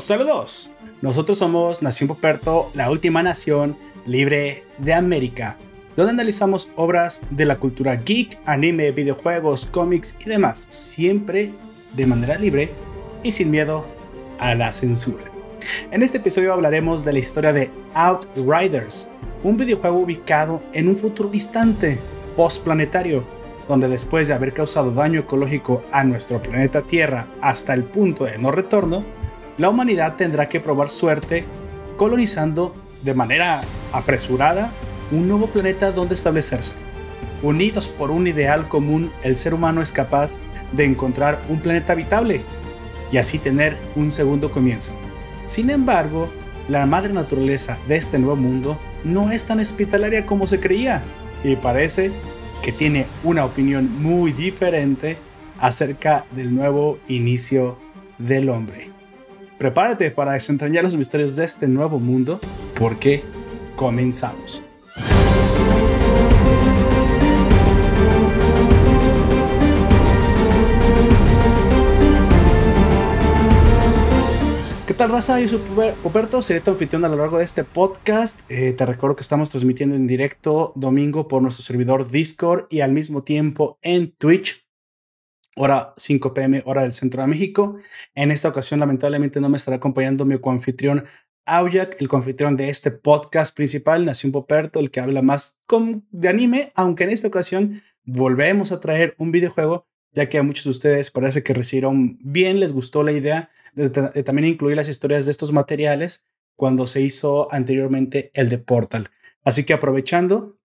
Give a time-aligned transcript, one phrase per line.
[0.00, 0.72] Saludos.
[1.02, 5.58] Nosotros somos Nación Poperto, la última nación libre de América,
[5.94, 11.52] donde analizamos obras de la cultura geek, anime, videojuegos, cómics y demás, siempre
[11.92, 12.72] de manera libre
[13.22, 13.84] y sin miedo
[14.38, 15.24] a la censura.
[15.90, 19.10] En este episodio hablaremos de la historia de Outriders,
[19.44, 21.98] un videojuego ubicado en un futuro distante,
[22.36, 23.22] postplanetario,
[23.68, 28.38] donde después de haber causado daño ecológico a nuestro planeta Tierra hasta el punto de
[28.38, 29.04] no retorno,
[29.60, 31.44] la humanidad tendrá que probar suerte
[31.98, 33.60] colonizando de manera
[33.92, 34.72] apresurada
[35.12, 36.76] un nuevo planeta donde establecerse.
[37.42, 40.38] Unidos por un ideal común, el ser humano es capaz
[40.72, 42.40] de encontrar un planeta habitable
[43.12, 44.94] y así tener un segundo comienzo.
[45.44, 46.30] Sin embargo,
[46.70, 51.02] la madre naturaleza de este nuevo mundo no es tan hospitalaria como se creía
[51.44, 52.12] y parece
[52.62, 55.18] que tiene una opinión muy diferente
[55.58, 57.76] acerca del nuevo inicio
[58.16, 58.89] del hombre.
[59.60, 62.40] Prepárate para desentrañar los misterios de este nuevo mundo
[62.78, 63.22] porque
[63.76, 64.64] comenzamos.
[74.86, 75.38] ¿Qué tal raza?
[75.40, 75.60] Yo soy
[76.02, 78.50] Poperto, seré tu anfitrión a lo largo de este podcast.
[78.50, 82.92] Eh, te recuerdo que estamos transmitiendo en directo domingo por nuestro servidor Discord y al
[82.92, 84.69] mismo tiempo en Twitch,
[85.56, 87.76] hora 5 pm, hora del centro de México.
[88.14, 91.04] En esta ocasión, lamentablemente, no me estará acompañando mi coanfitrión
[91.46, 95.60] Aujak, el coanfitrión de este podcast principal, Nación Poperto, el que habla más
[96.10, 100.64] de anime, aunque en esta ocasión volvemos a traer un videojuego, ya que a muchos
[100.64, 105.24] de ustedes parece que recibieron bien, les gustó la idea de, también incluir las historias
[105.24, 106.26] de estos materiales
[106.56, 109.10] cuando se hizo anteriormente el de Portal.
[109.44, 110.59] Así que aprovechando,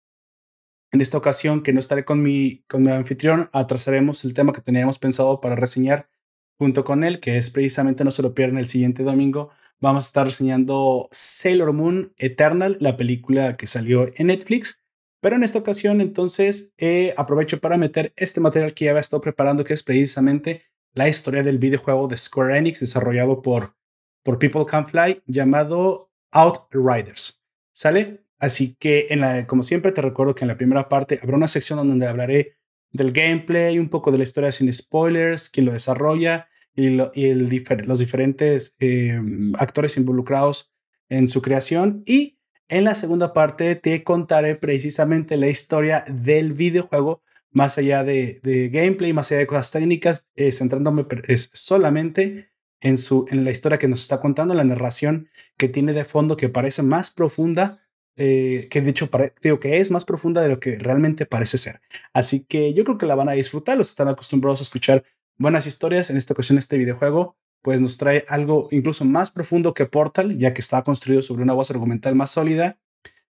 [0.93, 4.61] en esta ocasión que no estaré con mi, con mi anfitrión, atrasaremos el tema que
[4.61, 6.07] teníamos pensado para reseñar
[6.59, 9.49] junto con él, que es precisamente no se lo pierdan el siguiente domingo.
[9.79, 14.83] Vamos a estar reseñando Sailor Moon Eternal, la película que salió en Netflix.
[15.19, 19.21] Pero en esta ocasión, entonces, eh, aprovecho para meter este material que ya había estado
[19.21, 23.75] preparando, que es precisamente la historia del videojuego de Square Enix desarrollado por,
[24.21, 27.43] por People Can Fly llamado Outriders.
[27.71, 28.22] ¿Sale?
[28.43, 29.07] Así que,
[29.47, 32.57] como siempre, te recuerdo que en la primera parte habrá una sección donde hablaré
[32.91, 38.75] del gameplay, un poco de la historia sin spoilers, quién lo desarrolla y, los diferentes
[38.79, 40.73] em, actores involucrados
[41.07, 42.03] en su creación.
[42.05, 42.37] Y
[42.67, 48.41] en la segunda parte te contaré precisamente la historia del videojuego más allá de,
[48.73, 52.49] gameplay, más allá de cosas técnicas, eh, centrándome es solamente
[52.81, 56.83] en la historia que nos está contando, la narración que tiene de fondo que parece
[56.83, 57.82] más profunda,
[58.15, 59.09] eh, que de hecho
[59.41, 61.81] digo que es más profunda de lo que realmente parece ser.
[62.13, 65.03] Así que yo creo que la van a disfrutar, los están acostumbrados a escuchar
[65.37, 66.09] buenas historias.
[66.09, 70.53] En esta ocasión este videojuego pues nos trae algo incluso más profundo que Portal, ya
[70.53, 72.77] que está construido sobre una base argumental más sólida.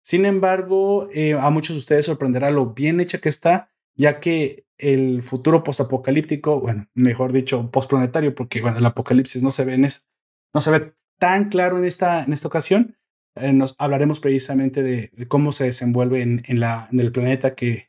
[0.03, 4.65] Sin embargo, eh, a muchos de ustedes sorprenderá lo bien hecha que está ya que
[4.78, 10.60] el futuro postapocalíptico, bueno, mejor dicho, postplanetario, porque bueno, el apocalipsis no se ve, no
[10.60, 12.97] se ve tan claro en esta, en esta ocasión,
[13.41, 17.88] eh, nos hablaremos precisamente de, cómo se desenvuelve en, el planeta que,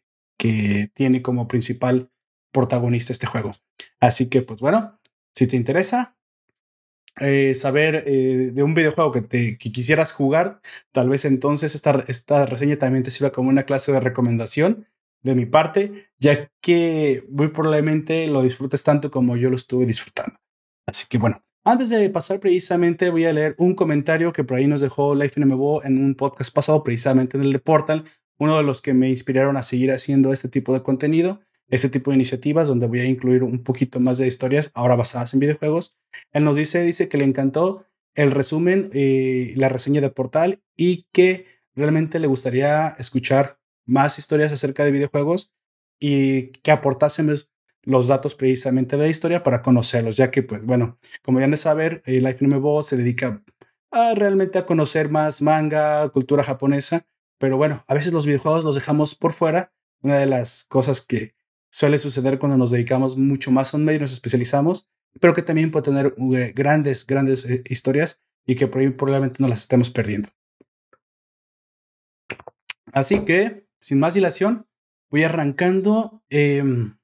[0.93, 2.09] tiene como principal
[2.53, 3.51] protagonista este juego.
[3.99, 4.97] Así que, pues bueno,
[5.35, 6.17] si te interesa
[7.19, 10.61] eh, saber eh, de un videojuego que quisieras jugar,
[10.93, 14.87] tal vez entonces esta, esta reseña también te sirva como una clase de recomendación
[15.21, 20.39] de mi parte, ya que muy probablemente lo disfrutes tanto como yo lo estuve disfrutando.
[20.87, 24.65] Así que bueno, antes de pasar precisamente voy a leer un comentario que por ahí
[24.65, 28.05] nos dejó Life NMO en un podcast pasado, precisamente en el de Portal,
[28.39, 32.09] uno de los que me inspiraron a seguir haciendo este tipo de contenido, este tipo
[32.09, 35.99] de iniciativas donde voy a incluir un poquito más de historias ahora basadas en videojuegos.
[36.31, 41.05] Él nos dice, dice que le encantó el resumen y la reseña de Portal y
[41.13, 45.53] que realmente le gustaría escuchar más historias acerca de videojuegos
[45.99, 47.51] y que aportásemos
[47.83, 51.51] los datos precisamente de la historia para conocerlos, ya que, pues bueno, como ya han
[51.51, 53.41] de saber, eh, Life Numevo se dedica
[53.91, 57.05] a realmente a conocer más manga, cultura japonesa,
[57.39, 59.73] pero bueno, a veces los videojuegos los dejamos por fuera.
[60.01, 61.35] Una de las cosas que
[61.71, 64.89] suele suceder cuando nos dedicamos mucho más a un medio nos especializamos,
[65.19, 69.61] pero que también puede tener eh, grandes, grandes eh, historias y que probablemente no las
[69.61, 70.29] estemos perdiendo.
[72.91, 74.67] Así que, sin más dilación,
[75.09, 76.23] voy arrancando.
[76.29, 76.98] Em,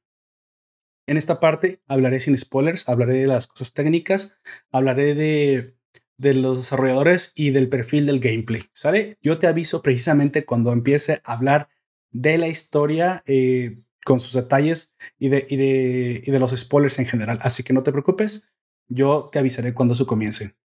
[1.07, 4.37] en esta parte hablaré sin spoilers, hablaré de las cosas técnicas,
[4.71, 5.75] hablaré de,
[6.17, 8.63] de los desarrolladores y del perfil del gameplay.
[8.73, 9.17] ¿Sale?
[9.21, 11.69] Yo te aviso precisamente cuando empiece a hablar
[12.11, 16.99] de la historia eh, con sus detalles y de, y, de, y de los spoilers
[16.99, 17.39] en general.
[17.41, 18.49] Así que no te preocupes,
[18.87, 20.55] yo te avisaré cuando eso comience.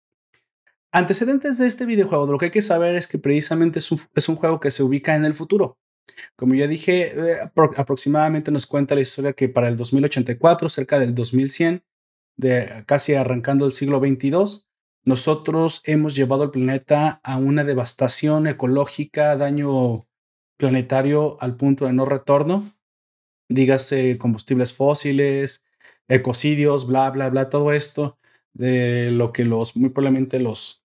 [0.93, 4.29] Antecedentes de este videojuego, lo que hay que saber es que precisamente es un, es
[4.29, 5.79] un juego que se ubica en el futuro.
[6.37, 7.37] Como ya dije, eh,
[7.77, 11.83] aproximadamente nos cuenta la historia que para el 2084, cerca del 2100,
[12.37, 14.67] de casi arrancando el siglo 22,
[15.05, 20.07] nosotros hemos llevado al planeta a una devastación ecológica, daño
[20.57, 22.75] planetario al punto de no retorno.
[23.49, 25.65] Dígase combustibles fósiles,
[26.09, 28.19] ecocidios, bla, bla, bla, todo esto
[28.53, 30.85] de lo que los, muy probablemente los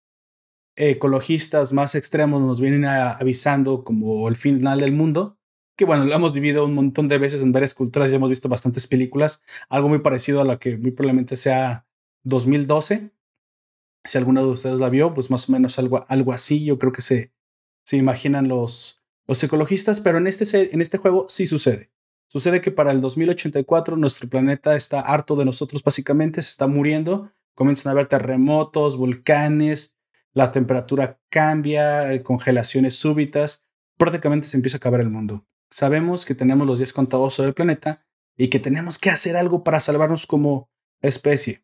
[0.75, 5.37] ecologistas más extremos nos vienen avisando como el final del mundo,
[5.77, 8.49] que bueno, lo hemos vivido un montón de veces en varias culturas y hemos visto
[8.49, 11.85] bastantes películas, algo muy parecido a la que muy probablemente sea
[12.23, 13.11] 2012.
[14.03, 16.91] Si alguno de ustedes la vio, pues más o menos algo, algo así, yo creo
[16.91, 17.33] que se,
[17.83, 21.91] se imaginan los, los ecologistas, pero en este, en este juego sí sucede.
[22.27, 27.31] Sucede que para el 2084 nuestro planeta está harto de nosotros, básicamente se está muriendo,
[27.53, 29.94] comienzan a haber terremotos, volcanes,
[30.35, 33.65] la temperatura cambia, eh, congelaciones súbitas,
[33.97, 35.47] prácticamente se empieza a acabar el mundo.
[35.71, 38.05] Sabemos que tenemos los días contados sobre el planeta
[38.37, 40.69] y que tenemos que hacer algo para salvarnos como
[41.01, 41.63] especie.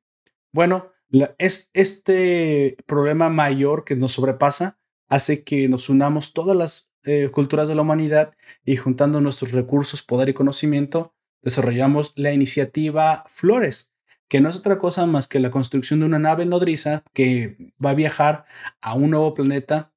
[0.53, 0.91] Bueno,
[1.37, 4.79] es, este problema mayor que nos sobrepasa
[5.09, 8.33] hace que nos unamos todas las eh, culturas de la humanidad
[8.63, 13.90] y juntando nuestros recursos, poder y conocimiento, desarrollamos la iniciativa Flores,
[14.31, 17.89] que no es otra cosa más que la construcción de una nave nodriza que va
[17.89, 18.45] a viajar
[18.79, 19.93] a un nuevo planeta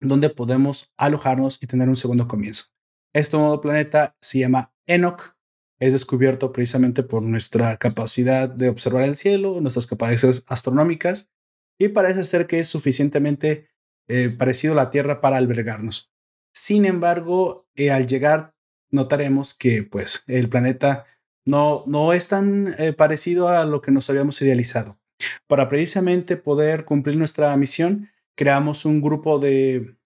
[0.00, 2.74] donde podemos alojarnos y tener un segundo comienzo.
[3.12, 5.36] Este nuevo planeta se llama Enoch,
[5.78, 11.30] es descubierto precisamente por nuestra capacidad de observar el cielo, nuestras capacidades astronómicas,
[11.78, 13.68] y parece ser que es suficientemente
[14.08, 16.12] eh, parecido a la Tierra para albergarnos.
[16.52, 18.56] Sin embargo, eh, al llegar
[18.90, 21.06] notaremos que pues el planeta
[21.44, 24.98] no, no es tan eh, parecido a lo que nos habíamos idealizado.
[25.46, 29.96] Para precisamente poder cumplir nuestra misión, creamos un grupo de,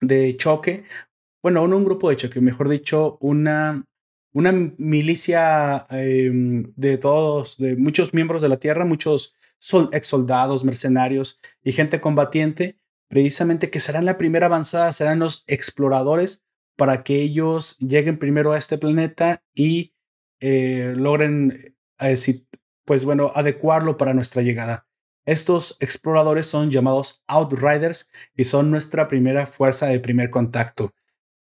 [0.00, 0.84] de choque,
[1.42, 3.84] bueno, no un grupo de choque, mejor dicho, una,
[4.32, 9.34] una milicia em, de todos, de muchos miembros de la Tierra, muchos
[9.92, 12.78] ex soldados, mercenarios y gente combatiente,
[13.08, 16.44] precisamente que serán la primera avanzada, serán los exploradores
[16.76, 19.91] para que ellos lleguen primero a este planeta y
[20.42, 22.16] eh, logren, eh,
[22.84, 24.88] pues bueno, adecuarlo para nuestra llegada.
[25.24, 30.92] Estos exploradores son llamados Outriders y son nuestra primera fuerza de primer contacto.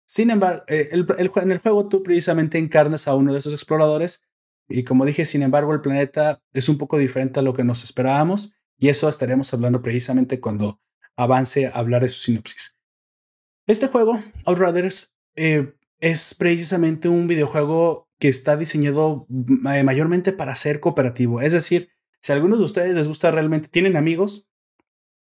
[0.04, 4.26] Sin embargo, eh, en el juego tú precisamente encarnas a uno de esos exploradores
[4.68, 7.82] y como dije, sin embargo, el planeta es un poco diferente a lo que nos
[7.84, 10.80] esperábamos y eso estaremos hablando precisamente cuando
[11.16, 12.78] avance a hablar de su sinopsis.
[13.66, 19.26] Este juego, Outriders, es precisamente un videojuego que está diseñado
[19.74, 21.40] eh, mayormente para ser cooperativo.
[21.40, 21.90] Es decir,
[22.20, 24.48] si a algunos de ustedes les gusta realmente, tienen amigos,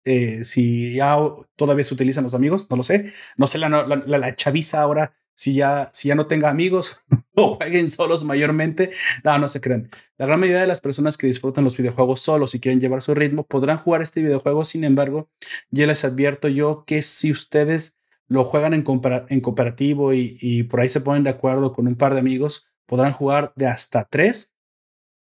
[0.05, 1.17] eh, si ya
[1.55, 3.11] todavía se utilizan los amigos, no lo sé.
[3.37, 7.01] No sé la, la, chaviza ahora, si ya, si ya no tenga amigos
[7.33, 8.91] o jueguen solos mayormente.
[9.23, 9.89] No, no se crean.
[10.19, 13.15] La gran mayoría de las personas que disfrutan los videojuegos solos y quieren llevar su
[13.15, 14.63] ritmo podrán jugar este videojuego.
[14.63, 15.27] Sin embargo,
[15.71, 21.01] ya les advierto yo que si ustedes lo juegan en, cooperativo y por ahí se
[21.01, 24.53] ponen de acuerdo con un par de amigos, podrán jugar de hasta tres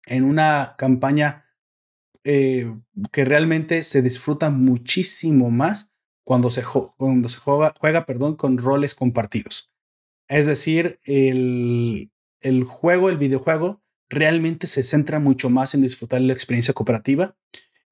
[0.06, 1.44] en una campaña
[2.24, 2.74] eh,
[3.12, 5.92] que realmente se disfruta muchísimo más
[6.24, 6.62] cuando se,
[6.96, 9.74] cuando se juega, juega perdón, con roles compartidos.
[10.28, 12.10] Es decir, el,
[12.40, 17.36] el juego, el videojuego, realmente se centra mucho más en disfrutar la experiencia cooperativa.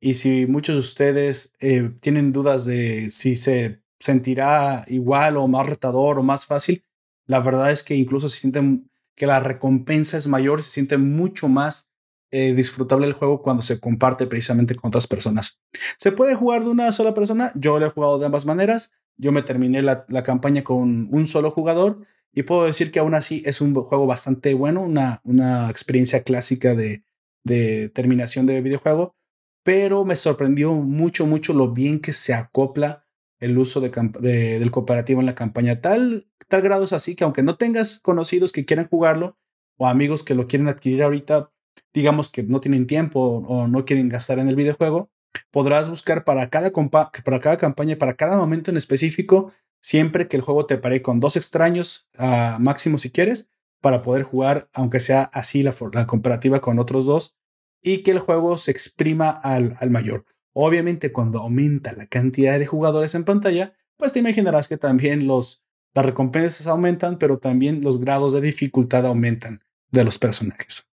[0.00, 5.66] Y si muchos de ustedes eh, tienen dudas de si se sentirá igual o más
[5.66, 6.82] retador o más fácil,
[7.26, 11.48] la verdad es que incluso se sienten que la recompensa es mayor, se siente mucho
[11.48, 11.90] más
[12.30, 15.62] eh, disfrutable el juego cuando se comparte precisamente con otras personas.
[15.96, 17.52] ¿Se puede jugar de una sola persona?
[17.54, 18.92] Yo lo he jugado de ambas maneras.
[19.16, 22.00] Yo me terminé la, campaña con un solo jugador
[22.32, 26.74] y puedo decir que aún así es un juego bastante bueno, una, una experiencia clásica
[26.74, 27.02] de,
[27.44, 29.14] de terminación de videojuego,
[29.62, 33.05] pero me sorprendió mucho, mucho lo bien que se acopla
[33.38, 35.80] el uso de, del cooperativo en la campaña.
[35.80, 39.38] Tal, tal grado es así que aunque no tengas conocidos que quieran jugarlo
[39.76, 41.50] o amigos que lo quieren adquirir ahorita,
[41.92, 45.10] digamos que no tienen tiempo o no quieren gastar en el videojuego,
[45.50, 50.42] podrás buscar para cada, para cada campaña, para cada momento en específico, siempre que el
[50.42, 53.50] juego te pare con dos extraños a máximo si quieres,
[53.80, 57.36] para poder jugar, aunque sea así la, la comparativa con otros dos,
[57.82, 60.24] y que el juego se exprima al, al mayor.
[60.58, 65.66] Obviamente cuando aumenta la cantidad de jugadores en pantalla, pues te imaginarás que también los,
[65.94, 69.60] las recompensas aumentan, pero también los grados de dificultad aumentan
[69.90, 70.90] de los personajes.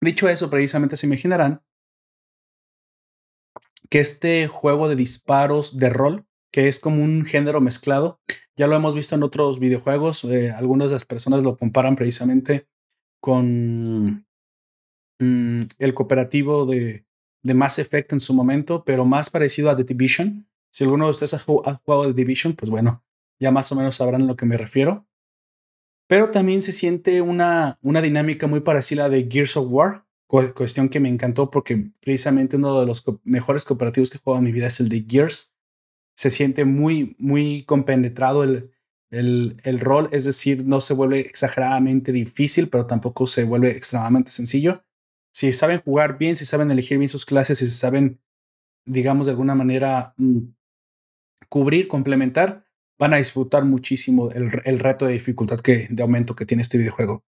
[0.00, 1.62] Dicho eso, precisamente se imaginarán
[3.88, 8.20] que este juego de disparos de rol, que es como un género mezclado,
[8.56, 12.66] ya lo hemos visto en otros videojuegos, eh, algunas de las personas lo comparan precisamente
[13.20, 14.26] con
[15.20, 17.07] mm, el cooperativo de,
[17.42, 20.46] de Mass Effect en su momento, pero más parecido a The Division.
[20.70, 23.04] Si alguno de ustedes ha, jugado The Division, pues bueno,
[23.40, 25.06] ya más o menos sabrán a lo que me refiero.
[26.06, 30.88] Pero también se siente una, una dinámica muy parecida a de Gears of War, cuestión
[30.88, 34.52] que me encantó porque precisamente uno de los mejores cooperativos que he jugado en mi
[34.52, 35.54] vida es el de Gears.
[36.14, 38.70] Se siente muy, muy compenetrado el,
[39.10, 44.30] el, el rol, es decir, no se vuelve exageradamente difícil, pero tampoco se vuelve extremadamente
[44.30, 44.84] sencillo.
[45.38, 48.18] Si saben jugar bien, si saben elegir bien sus clases, si saben,
[48.84, 50.38] digamos, de alguna manera mm,
[51.48, 52.64] cubrir, complementar,
[52.98, 57.22] van a disfrutar muchísimo el, reto de dificultad que, de aumento que tiene este videojuego.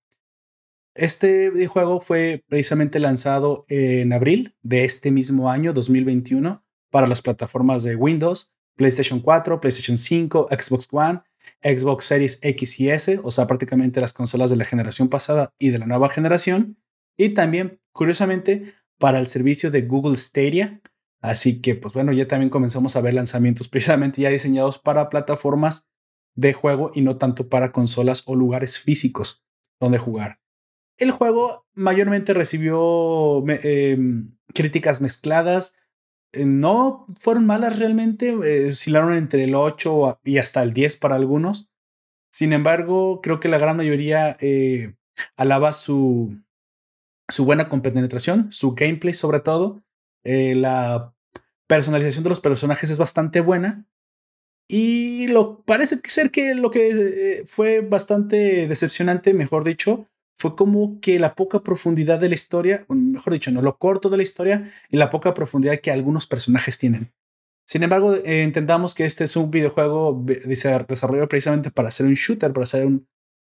[0.93, 7.85] Este videojuego fue precisamente lanzado en abril de este mismo año, 2021, para las plataformas
[7.85, 11.21] de Windows, PlayStation 4, PlayStation 5, Xbox One,
[11.63, 15.69] Xbox Series X y S, o sea, prácticamente las consolas de la generación pasada y
[15.69, 16.77] de la nueva generación,
[17.17, 20.81] y también, curiosamente, para el servicio de Google Stadia.
[21.21, 25.89] Así que, pues bueno, ya también comenzamos a ver lanzamientos precisamente ya diseñados para plataformas
[26.35, 29.45] de juego y no tanto para consolas o lugares físicos
[29.81, 30.41] donde jugar.
[30.99, 35.75] El juego mayormente recibió em, críticas mezcladas,
[36.33, 41.17] eh, no fueron malas realmente, eh, oscilaron entre el 8 y hasta el 10 para
[41.17, 41.71] algunos.
[42.31, 44.95] Sin embargo, creo que la gran mayoría eh,
[45.37, 46.39] alaba su,
[47.31, 49.83] su buena compenetración, su gameplay sobre todo.
[50.25, 51.15] la
[51.67, 53.87] personalización de los personajes es bastante buena.
[54.69, 60.07] Y lo parece ser que lo que fue bastante decepcionante, mejor dicho,
[60.41, 64.17] fue como que la poca profundidad de la historia, mejor dicho, no lo corto de
[64.17, 67.13] la historia y la poca profundidad que algunos personajes tienen.
[67.67, 72.55] Sin embargo, eh, entendamos que este es un videojuego desarrollado precisamente para hacer un shooter,
[72.55, 73.07] para hacer un,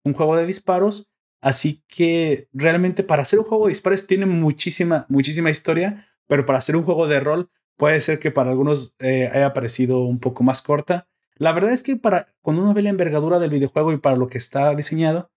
[0.04, 1.10] un, juego de disparos.
[1.44, 6.58] Así que realmente para hacer un juego de disparos tiene muchísima, muchísima historia, pero para
[6.58, 10.42] hacer un juego de rol puede ser que para algunos eh, haya parecido un poco
[10.42, 11.06] más corta.
[11.34, 14.28] La verdad es que para cuando uno ve la envergadura del videojuego y para lo
[14.28, 15.32] que está diseñado,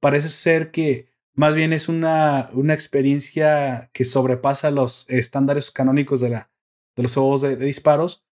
[0.00, 6.30] parece ser que más bien es una, una experiencia que sobrepasa los estándares canónicos de,
[6.30, 6.50] la,
[6.96, 8.26] de los juegos de, disparos,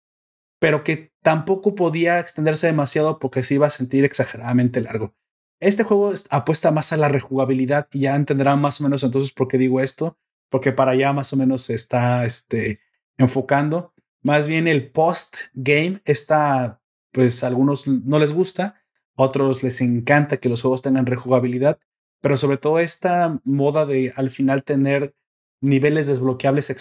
[0.59, 5.13] pero que tampoco podía extenderse demasiado porque se iba a sentir exageradamente largo.
[5.61, 9.47] Este juego apuesta más a la rejugabilidad y ya entenderán más o menos entonces por
[9.47, 10.17] qué digo esto,
[10.49, 12.79] porque para allá más o menos se está este,
[13.17, 13.93] enfocando.
[14.23, 18.81] Más bien el post-game está, pues a algunos no les gusta,
[19.15, 21.79] otros les encanta que los juegos tengan rejugabilidad,
[22.21, 25.13] pero sobre todo esta moda de al final tener
[25.61, 26.73] niveles desbloqueables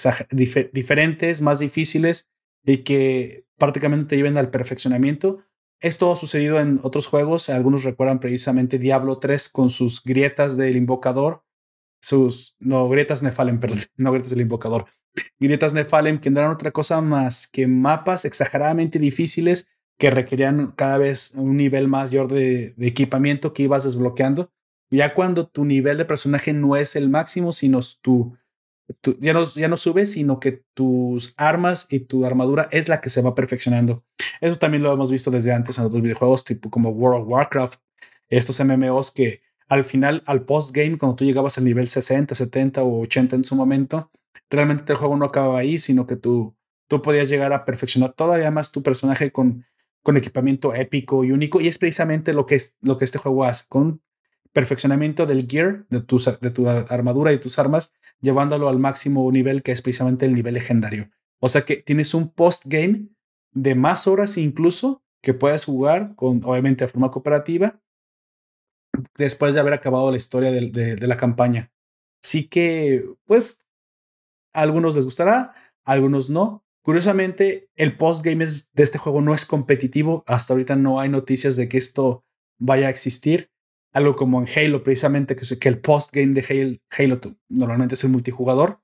[0.73, 2.31] diferentes, más difíciles
[2.65, 5.45] y que prácticamente te lleven al perfeccionamiento.
[5.81, 10.77] Esto ha sucedido en otros juegos, algunos recuerdan precisamente Diablo 3 con sus grietas del
[10.77, 11.43] invocador,
[12.03, 14.87] sus, no, grietas Nefalem, perdón, no grietas del invocador,
[15.39, 20.99] grietas Nefalem que no eran otra cosa más que mapas exageradamente difíciles que requerían cada
[20.99, 24.51] vez un nivel mayor de, de equipamiento que ibas desbloqueando.
[24.91, 28.37] Ya cuando tu nivel de personaje no es el máximo, sino tu,
[29.19, 33.11] ya, no, ya no subes, sino que tus armas y tu armadura es la que
[33.11, 34.05] se va perfeccionando.
[34.41, 37.81] Eso también lo hemos visto desde antes en otros videojuegos, tipo como World of Warcraft,
[38.29, 43.03] estos MMOs que al final, al post-game, cuando tú llegabas al nivel 60, 70 o
[43.03, 44.11] 80 en su momento,
[44.49, 46.57] realmente el juego no acababa ahí, sino que tú,
[46.89, 49.65] tú podías llegar a perfeccionar todavía más tu personaje con
[50.03, 51.61] con equipamiento épico y único.
[51.61, 54.03] Y es precisamente lo que, es, lo que este juego hace, con
[54.53, 59.63] perfeccionamiento del gear, de tu, de tu armadura y tus armas, llevándolo al máximo nivel,
[59.63, 61.11] que es precisamente el nivel legendario.
[61.41, 63.09] O sea que tienes un post-game
[63.53, 67.81] de más horas incluso que puedes jugar, con, obviamente de forma cooperativa,
[69.17, 71.73] después de haber acabado la historia de, la campaña.
[72.23, 73.65] Así que, pues,
[74.53, 75.55] a algunos les gustará,
[75.85, 80.25] a algunos no, Curiosamente, el postgame de este juego no es competitivo.
[80.27, 82.25] Hasta ahorita no hay noticias de que esto
[82.59, 83.51] vaya a existir.
[83.93, 88.81] Algo como en Halo, precisamente, que, que el postgame de Halo, normalmente es el multijugador.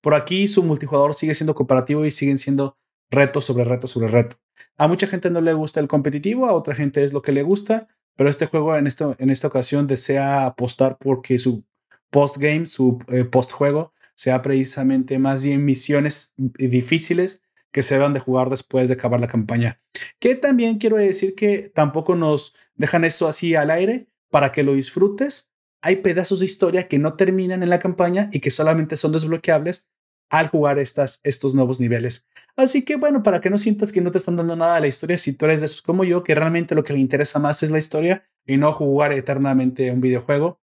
[0.00, 2.78] Por aquí su multijugador sigue siendo cooperativo y siguen siendo
[3.10, 4.38] reto sobre reto sobre reto.
[4.76, 7.42] A mucha gente no le gusta el competitivo, a otra gente es lo que le
[7.42, 11.64] gusta, pero este juego en, esto, en esta ocasión desea apostar porque su
[12.10, 18.48] postgame, su eh, postjuego, sea precisamente más bien misiones difíciles que se van de jugar
[18.48, 19.80] después de acabar la campaña.
[20.18, 24.74] Que también quiero decir que tampoco nos dejan eso así al aire para que lo
[24.74, 25.50] disfrutes.
[25.80, 29.88] Hay pedazos de historia que no terminan en la campaña y que solamente son desbloqueables
[30.28, 32.28] al jugar estas, estos nuevos niveles.
[32.54, 34.88] Así que bueno, para que no sientas que no te están dando nada a la
[34.88, 37.62] historia, si tú eres de esos como yo, que realmente lo que le interesa más
[37.62, 40.60] es la historia y no jugar eternamente un videojuego,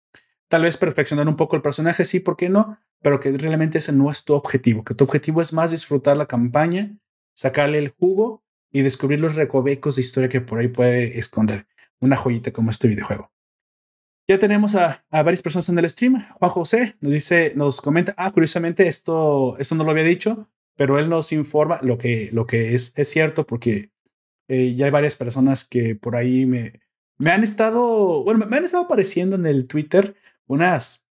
[0.47, 2.79] tal vez perfeccionar un poco el personaje, sí, ¿por qué no?
[3.03, 6.27] Pero que realmente ese no es tu objetivo, que tu objetivo es más disfrutar la
[6.27, 6.97] campaña,
[7.35, 11.67] sacarle el jugo y descubrir los recovecos de historia que por ahí puede esconder
[11.99, 13.33] una joyita como este videojuego.
[14.29, 16.27] Ya tenemos a, varias personas en el stream.
[16.39, 20.99] Juan José nos dice, nos comenta, ah, curiosamente esto, esto no lo había dicho, pero
[20.99, 23.93] él nos informa lo que, lo que es, es cierto porque
[24.49, 26.81] eh, ya hay varias personas que por ahí me,
[27.19, 30.17] me han estado, bueno, me han estado apareciendo en el Twitter
[30.47, 31.07] unas,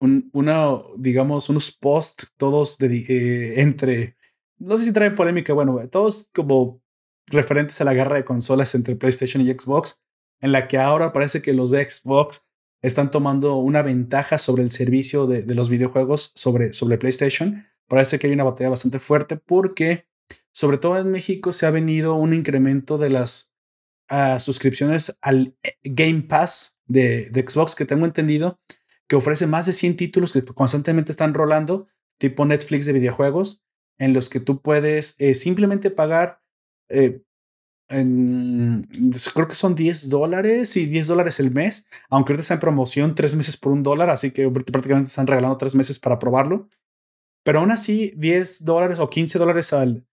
[0.00, 4.16] un, una, digamos, unos posts todos eh, entre,
[4.58, 6.82] no sé si traen polémica, bueno, todos como
[7.28, 10.02] referentes a la guerra de consolas entre PlayStation y Xbox
[10.40, 12.46] en la que ahora parece que los de Xbox
[12.82, 17.66] están tomando una ventaja sobre el servicio de, los videojuegos sobre, sobre PlayStation.
[17.88, 20.06] Parece que hay una batalla bastante fuerte porque,
[20.52, 23.54] sobre todo en México, se ha venido un incremento de las
[24.08, 28.60] ah, suscripciones al eh, Game Pass de, Xbox, que tengo entendido
[29.08, 31.86] que ofrece más de 100 títulos que constantemente están rolando,
[32.18, 33.64] tipo Netflix de videojuegos,
[33.98, 36.40] en los que tú puedes eh, simplemente pagar
[36.88, 37.22] eh,
[37.88, 43.14] creo que son 10 dólares y 10 dólares el mes, aunque ahorita está en promoción
[43.14, 46.68] 3 meses por un dólar, así que prácticamente están regalando 3 meses para probarlo.
[47.44, 50.04] Pero aún así, 10 dólares o 15 dólares al,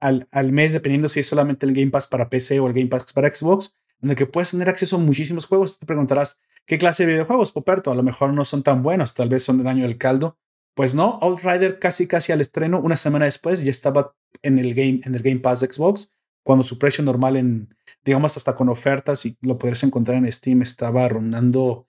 [0.00, 2.88] al, al, mes, dependiendo si es solamente el Game Pass para PC o el Game
[2.88, 5.78] Pass para Xbox, en el que puedes tener acceso a muchísimos juegos.
[5.78, 7.92] Te preguntarás, ¿qué clase de videojuegos, Poperto?
[7.92, 10.36] A lo mejor no son tan buenos, tal vez son del año del caldo.
[10.74, 15.00] Pues no, Outrider casi casi al estreno, una semana después ya estaba en el Game,
[15.04, 19.26] en el Game Pass de Xbox cuando su precio normal en, digamos, hasta con ofertas
[19.26, 21.88] y lo podrías encontrar en Steam estaba rondando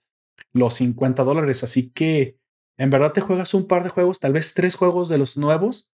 [0.52, 1.64] los 50 dólares.
[1.64, 2.38] Así que
[2.76, 5.90] en verdad te juegas un par de juegos, tal vez tres juegos de los nuevos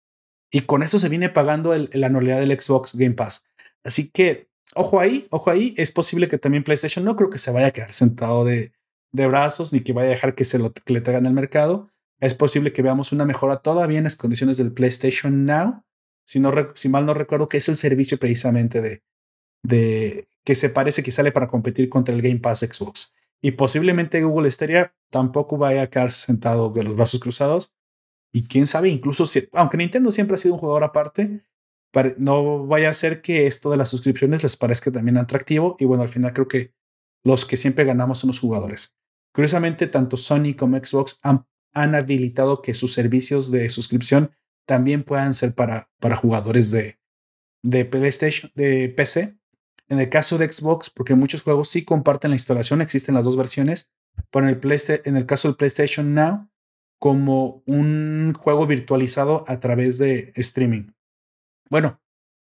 [0.51, 3.47] y con eso se viene pagando la anualidad del Xbox Game Pass.
[3.84, 7.51] Así que ojo ahí, ojo ahí, es posible que también PlayStation no creo que se
[7.51, 8.71] vaya a quedar sentado de,
[9.12, 11.89] de brazos ni que vaya a dejar que se lo que le traigan al mercado.
[12.19, 15.84] Es posible que veamos una mejora todavía en las condiciones del PlayStation Now
[16.25, 19.03] si, no, si mal no recuerdo, que es el servicio precisamente de,
[19.63, 23.15] de que se parece que sale para competir contra el Game Pass Xbox.
[23.41, 27.73] Y posiblemente Google Stadia tampoco vaya a quedarse sentado de los brazos cruzados.
[28.31, 31.43] Y quién sabe, incluso si, aunque Nintendo siempre ha sido un jugador aparte,
[32.17, 35.75] no vaya a ser que esto de las suscripciones les parezca también atractivo.
[35.79, 36.73] Y bueno, al final creo que
[37.23, 38.97] los que siempre ganamos son los jugadores.
[39.33, 44.31] Curiosamente, tanto Sony como Xbox han, han habilitado que sus servicios de suscripción
[44.65, 46.99] también puedan ser para, para jugadores de,
[47.63, 49.38] de PlayStation, de PC.
[49.89, 53.38] En el caso de Xbox, porque muchos juegos sí comparten la instalación, existen las dos
[53.38, 53.91] versiones,
[54.32, 56.49] pero en el, en el caso del PlayStation Now,
[56.99, 60.93] como un juego virtualizado a través de streaming.
[61.69, 62.02] Bueno,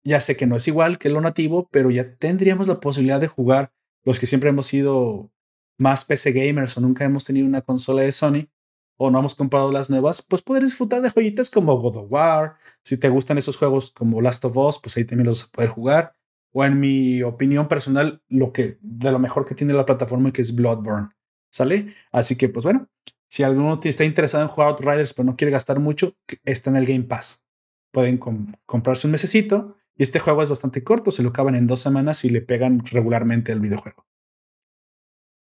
[0.04, 3.28] ya sé que no es igual que lo nativo, pero ya tendríamos la posibilidad de
[3.28, 5.32] jugar los que siempre hemos sido
[5.80, 8.48] más PC gamers o nunca hemos tenido una consola de Sony,
[8.98, 12.56] o no hemos comprado las nuevas, pues poder disfrutar de joyitas como God of War.
[12.82, 15.52] Si te gustan esos juegos como Last of Us, pues ahí también los vas a
[15.52, 16.16] poder jugar.
[16.52, 20.42] O en mi opinión personal, lo que de lo mejor que tiene la plataforma que
[20.42, 21.10] es Bloodborne.
[21.52, 21.96] ¿Sale?
[22.12, 22.90] Así que, pues bueno,
[23.28, 26.86] si alguno está interesado en jugar Outriders pero no quiere gastar mucho, está en el
[26.86, 27.46] Game Pass.
[27.92, 28.18] Pueden
[28.66, 32.26] comprarse un mesecito y este juego es bastante corto, se lo acaban en dos semanas
[32.26, 34.06] y le pegan regularmente al videojuego.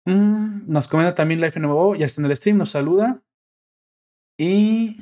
[0.06, 3.24] Mm, nos comenta también Life Nuevo, ya está en el stream, nos saluda.
[4.38, 4.98] Y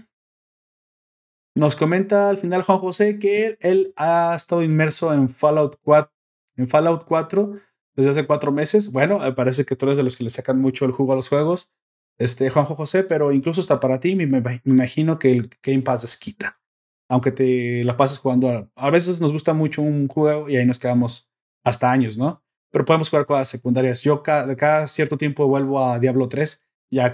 [1.55, 6.11] nos comenta al final Juan José que él, ha estado inmerso en Fallout 4,
[6.57, 7.53] en Fallout 4
[7.95, 8.91] desde hace cuatro meses.
[8.91, 11.15] Bueno, me parece que tú eres de los que le sacan mucho el jugo a
[11.15, 11.71] los juegos,
[12.17, 16.17] este Juan José, pero incluso está para ti, me, imagino que el Game Pass es
[16.17, 16.59] quita.
[17.07, 20.79] Aunque te la pases jugando, a, veces nos gusta mucho un juego y ahí nos
[20.79, 21.29] quedamos
[21.63, 22.43] hasta años, ¿no?
[22.71, 24.01] Pero podemos jugar cosas secundarias.
[24.01, 26.65] Yo cada, cada cierto tiempo vuelvo a Diablo 3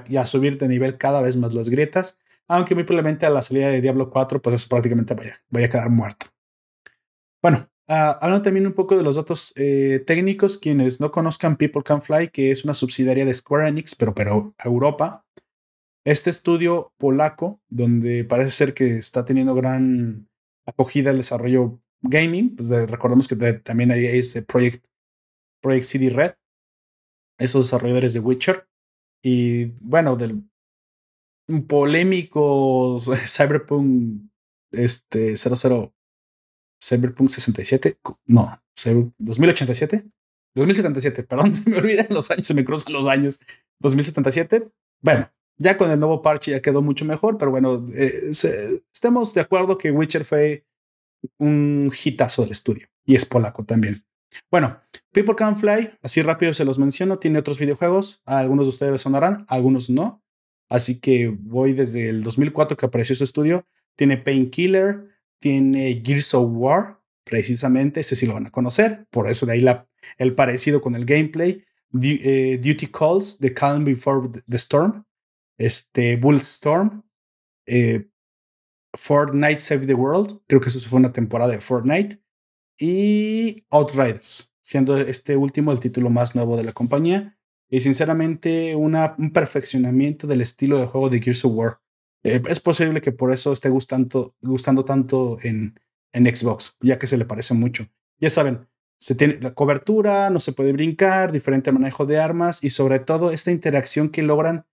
[0.07, 3.41] y a, subir de nivel cada vez más las grietas, aunque muy probablemente a la
[3.41, 6.27] salida de Diablo 4, pues eso prácticamente vaya, a quedar muerto.
[7.41, 11.81] Bueno, uh, hablando también un poco de los datos eh, técnicos, quienes no conozcan People
[11.81, 15.25] Can Fly, que es una subsidiaria de Square Enix, pero, pero Europa,
[16.05, 20.29] este estudio polaco, donde parece ser que está teniendo gran
[20.67, 24.85] acogida el desarrollo gaming, pues recordemos que también hay ese Project,
[25.59, 26.33] Project CD Red,
[27.39, 28.67] esos desarrolladores de Witcher,
[29.21, 30.43] y bueno, del
[31.67, 34.29] polémico Cyberpunk
[34.71, 35.93] este 00
[36.83, 38.61] Cyberpunk 67, no,
[39.19, 40.05] 2087,
[40.55, 43.39] 2077, perdón, se me olvidan los años, se me cruzan los años,
[43.79, 44.67] 2077.
[45.01, 49.41] Bueno, Ya con el nuevo parche ya quedó mucho mejor, pero bueno, eh, estemos de
[49.41, 50.65] acuerdo que Witcher fue
[51.37, 54.03] un hitazo del estudio y es polaco también.
[54.49, 59.01] Bueno, People Can Fly, así rápido se los menciono, tiene otros videojuegos, algunos de ustedes
[59.01, 60.23] sonarán, algunos no.
[60.69, 63.67] Así que voy desde el 2004 que apareció ese estudio.
[63.97, 69.45] Tiene Painkiller, tiene Gears of War, precisamente, ese sí lo van a conocer, por eso
[69.45, 69.65] de ahí
[70.17, 71.63] el parecido con el gameplay.
[72.01, 75.03] Eh, Duty Calls, The Calm Before the Storm,
[75.57, 77.03] este, Bullstorm,
[77.65, 78.07] eh,
[78.93, 82.20] Fortnite Save the World, creo que eso fue una temporada de Fortnite,
[82.81, 87.37] y Outriders, siendo este último el título más nuevo de la compañía.
[87.69, 91.79] Y sinceramente, una, un perfeccionamiento del estilo de juego de Gears of War.
[92.23, 95.79] Eh, es posible que por eso esté gustando, gustando tanto en,
[96.11, 97.87] en Xbox, ya que se le parece mucho.
[98.19, 98.67] Ya saben,
[98.99, 103.31] se tiene la cobertura, no se puede brincar, diferente manejo de armas y sobre todo
[103.31, 104.65] esta interacción que logran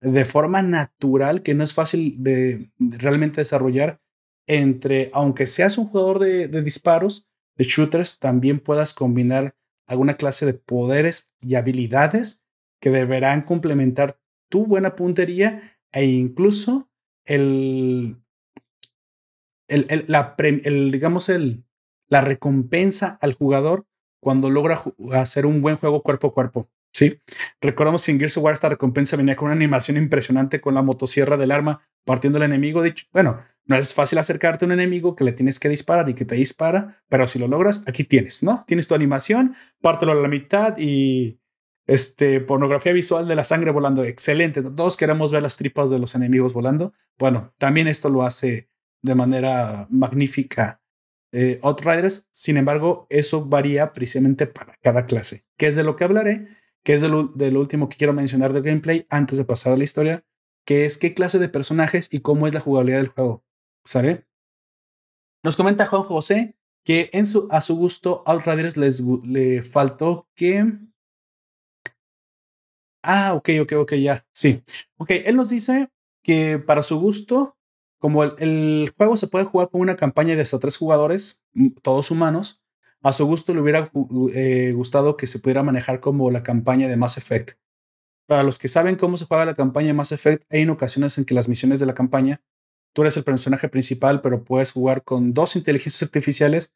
[0.00, 4.00] de forma natural, que no es fácil de, realmente desarrollar
[4.46, 9.54] entre, aunque seas un jugador de, de disparos, de shooters, también puedas combinar
[9.86, 12.44] alguna clase de poderes y habilidades
[12.80, 16.90] que deberán complementar tu buena puntería e incluso
[17.24, 18.16] el,
[19.68, 21.64] el, la, el, digamos, el,
[22.08, 23.86] la recompensa al jugador
[24.20, 24.80] cuando logra
[25.12, 26.68] hacer un buen juego cuerpo a cuerpo.
[26.92, 27.20] Sí,
[27.60, 30.82] recordamos que en Gears of War esta recompensa venía con una animación impresionante con la
[30.82, 32.82] motosierra del arma partiendo el enemigo.
[32.82, 36.14] Dicho, bueno, no es fácil acercarte a un enemigo que le tienes que disparar y
[36.14, 38.64] que te dispara, pero si lo logras, aquí tienes, ¿no?
[38.66, 41.38] Tienes tu animación, pártelo a la mitad y
[41.86, 44.04] este pornografía visual de la sangre volando.
[44.04, 44.62] Excelente.
[44.62, 46.92] Todos queremos ver las tripas de los enemigos volando.
[47.18, 48.68] Bueno, también esto lo hace
[49.00, 50.82] de manera magnífica
[51.32, 52.28] eh, Outriders.
[52.30, 56.48] Sin embargo, eso varía precisamente para cada clase, que es de lo que hablaré,
[56.84, 59.84] que es de lo, último que quiero mencionar del gameplay antes de pasar a la
[59.84, 60.24] historia,
[60.64, 63.44] que es qué clase de personajes y cómo es la jugabilidad del juego.
[63.84, 64.26] ¿Sabe?
[65.42, 70.78] Nos comenta Juan José que en su, a su gusto Outriders les le faltó que...
[73.04, 74.62] Ah, ok, ok, ok, ya, sí.
[74.96, 75.90] Ok, él nos dice
[76.22, 77.56] que para su gusto
[78.02, 81.44] como el, juego se puede jugar con una campaña de hasta tres jugadores,
[81.82, 82.60] todos humanos,
[83.02, 83.90] a su gusto le hubiera
[84.34, 87.58] eh, gustado que se pudiera manejar como la campaña de Mass Effect.
[88.26, 91.18] Para los que saben cómo se juega la campaña de Mass Effect, hay en ocasiones
[91.18, 92.42] en que las misiones de la campaña,
[92.94, 96.74] tú eres el personaje principal, pero puedes jugar con dos inteligencias artificiales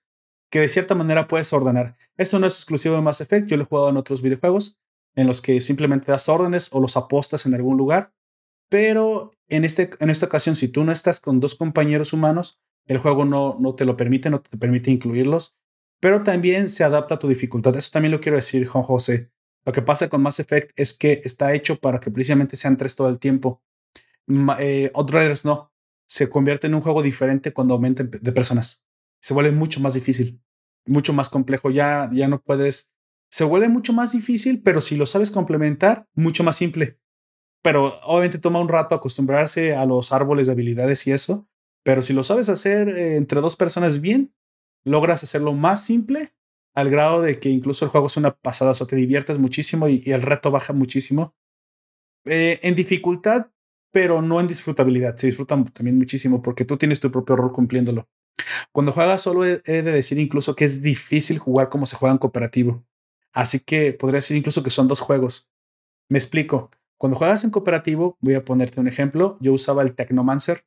[0.51, 1.97] que de cierta manera puedes ordenar.
[2.17, 4.79] Esto no es exclusivo de Mass Effect, yo lo he jugado en otros videojuegos
[5.15, 8.13] en los que simplemente das órdenes o los apostas en algún lugar
[8.69, 12.99] pero en, este, en esta ocasión, si tú no estás con dos compañeros humanos, el
[12.99, 15.57] juego no, no te lo permite, no te permite incluirlos,
[16.01, 17.77] pero también se adapta a tu dificultad.
[17.77, 19.31] Eso también lo quiero decir, Juan José.
[19.65, 22.95] Lo que pasa con Mass Effect es que está hecho para que precisamente sean tres
[22.95, 23.63] todo el tiempo.
[24.59, 25.73] Eh, Outriders no.
[26.07, 28.87] Se convierte en un juego diferente cuando aumenta de personas.
[29.21, 30.41] Se vuelve mucho más difícil,
[30.85, 31.71] mucho más complejo.
[31.71, 32.93] Ya, ya no puedes.
[33.29, 37.01] Se vuelve mucho más difícil, pero si lo sabes complementar, mucho más simple
[37.67, 41.49] pero obviamente toma un rato acostumbrarse a los árboles de habilidades y eso,
[41.83, 44.33] pero si lo sabes hacer eh, entre dos personas bien,
[44.87, 46.33] logras hacerlo más simple
[46.75, 49.89] al grado de que incluso el juego es una pasada, o sea, te diviertes muchísimo
[49.89, 51.35] y, el reto baja muchísimo.
[52.27, 53.49] Eh, en dificultad,
[53.93, 55.17] pero no en disfrutabilidad.
[55.17, 58.09] Se disfruta también muchísimo porque tú tienes tu propio rol cumpliéndolo.
[58.73, 62.19] Cuando juegas solo he, de decir incluso que es difícil jugar como se juega en
[62.19, 62.85] cooperativo.
[63.33, 65.51] Así que podría decir incluso que son dos juegos.
[66.11, 66.71] Me explico.
[66.99, 70.67] Cuando juegas en cooperativo, voy a ponerte un ejemplo, yo usaba el Technomancer.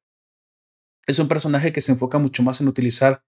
[1.05, 3.23] Es un personaje que se enfoca mucho más en utilizar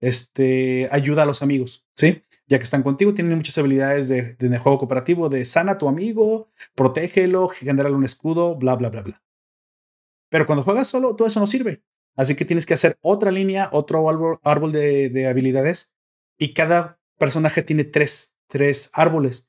[0.00, 2.22] este, ayuda a los amigos, ¿sí?
[2.46, 5.88] Ya que están contigo, tienen muchas habilidades de, de, juego cooperativo, de sana a tu
[5.88, 9.22] amigo, protégelo, generale un escudo, bla, bla, bla, bla.
[10.30, 11.82] Pero cuando juegas solo, todo eso no sirve.
[12.16, 14.08] Así que tienes que hacer otra línea, otro
[14.42, 15.94] árbol, de, de, habilidades
[16.38, 19.48] y cada personaje tiene tres, tres árboles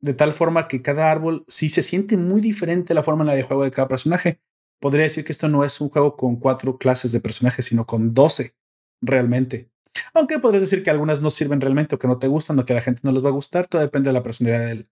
[0.00, 3.34] de tal forma que cada árbol sí se siente muy diferente la forma en la
[3.34, 4.40] de juego de cada personaje.
[4.80, 8.14] Podría decir que esto no es un juego con cuatro clases de personajes, sino con
[8.14, 8.54] doce
[9.00, 9.70] realmente.
[10.14, 12.72] Aunque podrías decir que algunas no sirven realmente o que no te gustan o que
[12.72, 14.88] a la gente no les va a gustar, todo depende de la personalidad del,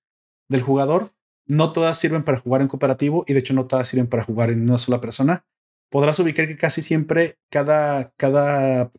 [0.49, 1.13] del jugador.
[1.47, 4.51] No todas sirven para jugar en cooperativo y de hecho no todas sirven para jugar
[4.51, 5.45] en una sola persona.
[5.91, 8.93] Podrás ubicar que casi siempre cada, cada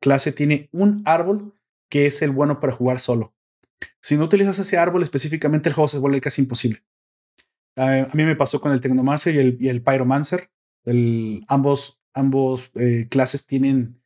[0.00, 1.54] clase tiene un árbol
[1.88, 3.34] que es el bueno para jugar solo.
[4.02, 6.82] Si no utilizas ese árbol específicamente, el juego se vuelve casi imposible.
[7.76, 10.50] a mí me pasó con el Technomancer y el, y el Pyromancer.
[11.48, 14.00] Ambos ambos eh, clases tienen,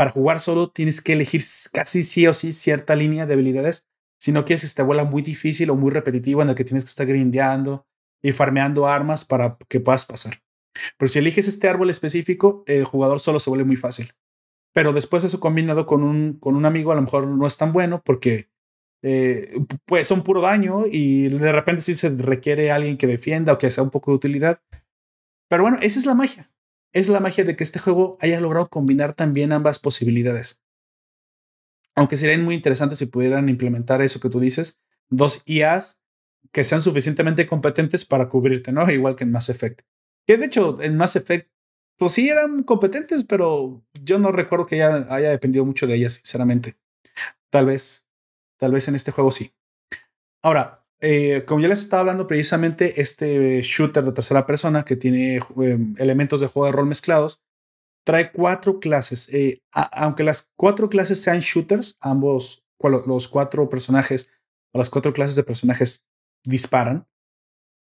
[0.00, 1.42] para jugar solo, tienes que elegir
[1.74, 3.86] casi sí o sí cierta línea de habilidades.
[4.18, 6.84] Si no quieres que te vuela muy difícil o muy repetitivo en el que tienes
[6.84, 7.86] que estar grindeando
[8.22, 10.42] y farmeando armas para que puedas pasar.
[10.96, 14.14] Pero si eliges este árbol específico, el jugador solo se vuelve muy fácil.
[14.72, 17.74] Pero después eso combinado con un, con un amigo a lo mejor no es tan
[17.74, 18.48] bueno porque
[19.02, 19.52] eh,
[19.84, 23.70] pues son puro daño y de repente sí se requiere alguien que defienda o que
[23.70, 24.62] sea un poco de utilidad.
[25.50, 26.50] Pero bueno, esa es la magia.
[26.92, 30.64] Es la magia de que este juego haya logrado combinar también ambas posibilidades.
[31.94, 36.02] Aunque sería muy interesante si pudieran implementar eso que tú dices, dos IAs
[36.52, 38.90] que sean suficientemente competentes para cubrirte, ¿no?
[38.90, 39.82] Igual que en Mass Effect.
[40.26, 41.50] Que de hecho en Mass Effect,
[41.96, 46.14] pues sí eran competentes, pero yo no recuerdo que haya, haya dependido mucho de ellas,
[46.14, 46.76] sinceramente.
[47.50, 48.06] Tal vez
[48.60, 49.54] Tal vez en este juego sí.
[50.42, 55.40] Ahora, eh, como ya les estaba hablando precisamente, este shooter de tercera persona que tiene
[55.56, 57.42] em, elementos de juego de rol mezclados,
[58.04, 59.32] trae cuatro clases.
[59.32, 62.64] Eh, aunque las cuatro clases sean shooters, ambos,
[63.06, 64.30] los cuatro personajes
[64.72, 66.06] o las cuatro clases de personajes
[66.44, 67.06] disparan,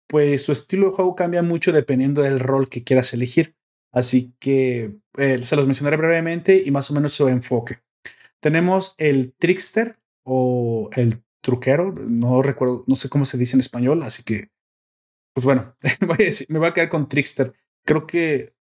[0.07, 3.55] pues su estilo de juego cambia mucho dependiendo del rol que quieras elegir.
[3.91, 7.79] Así que eh, se los mencionaré brevemente y más o menos su enfoque.
[8.41, 14.01] Tenemos el Trickster, o el truquero, no recuerdo, no sé cómo se dice en español,
[14.01, 14.49] así que,
[15.33, 15.75] pues bueno,
[16.49, 17.53] me voy a quedar con Trickster.
[17.85, 18.55] Creo que,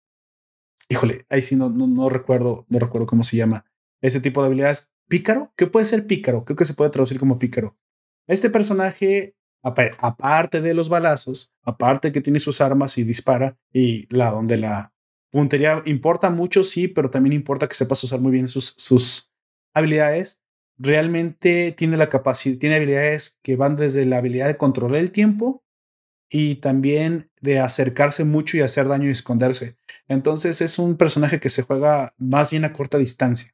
[0.89, 3.65] híjole, ahí sí no, no, recuerdo, no recuerdo cómo se llama
[4.02, 4.91] ese tipo de habilidades.
[5.08, 6.44] Pícaro, ¿qué puede ser pícaro?
[6.44, 7.78] Creo que se puede traducir como pícaro.
[8.26, 14.32] Este personaje, aparte de los balazos, aparte que tiene sus armas y dispara, y la
[14.32, 14.91] donde la
[15.30, 19.32] puntería importa mucho, sí, pero también importa que sepas usar muy bien sus, sus
[19.76, 20.41] habilidades
[20.82, 25.63] realmente tiene la capacidad, tiene habilidades que van desde la habilidad de controlar el tiempo
[26.30, 29.76] y también de acercarse mucho y hacer daño y esconderse.
[30.08, 33.54] Entonces es un personaje que se juega más bien a corta distancia.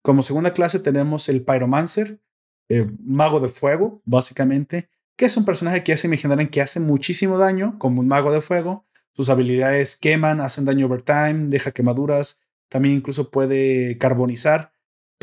[0.00, 2.20] Como segunda clase tenemos el Pyromancer,
[2.68, 6.78] eh, mago de fuego, básicamente, que es un personaje que ya se imaginarán que hace
[6.78, 8.86] muchísimo daño, como un mago de fuego.
[9.12, 14.73] Sus habilidades queman, hacen daño over time, deja quemaduras, también incluso puede carbonizar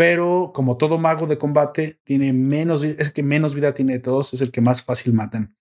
[0.01, 4.33] pero como todo mago de combate tiene menos, es que menos vida tiene de todos,
[4.33, 5.55] es el que más fácil matan.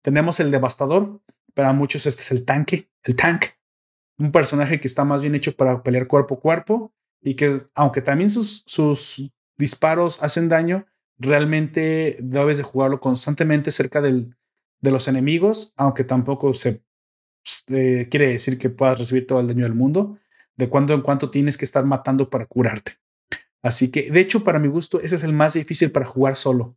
[0.00, 1.20] Tenemos el devastador,
[1.52, 3.44] para muchos este es el tanque, el tank,
[4.16, 8.00] un personaje que está más bien hecho para pelear cuerpo a cuerpo y que aunque
[8.00, 10.86] también sus, sus disparos hacen daño,
[11.18, 14.34] realmente debes de jugarlo constantemente cerca del,
[14.80, 16.82] de los enemigos, aunque tampoco se
[17.68, 20.16] eh, quiere decir que puedas recibir todo el daño del mundo.
[20.56, 23.01] De cuando en cuando tienes que estar matando para curarte.
[23.62, 26.76] Así que, de hecho, para mi gusto, ese es el más difícil para jugar solo,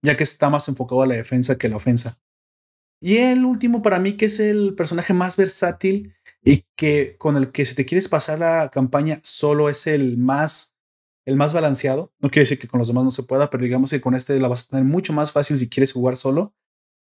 [0.00, 2.20] ya que está más enfocado a la defensa que a la ofensa.
[3.00, 7.50] Y el último para mí, que es el personaje más versátil y que con el
[7.50, 10.76] que si te quieres pasar la campaña solo es el más,
[11.24, 12.12] el más balanceado.
[12.20, 14.38] No quiere decir que con los demás no se pueda, pero digamos que con este
[14.38, 16.54] la vas a tener mucho más fácil si quieres jugar solo.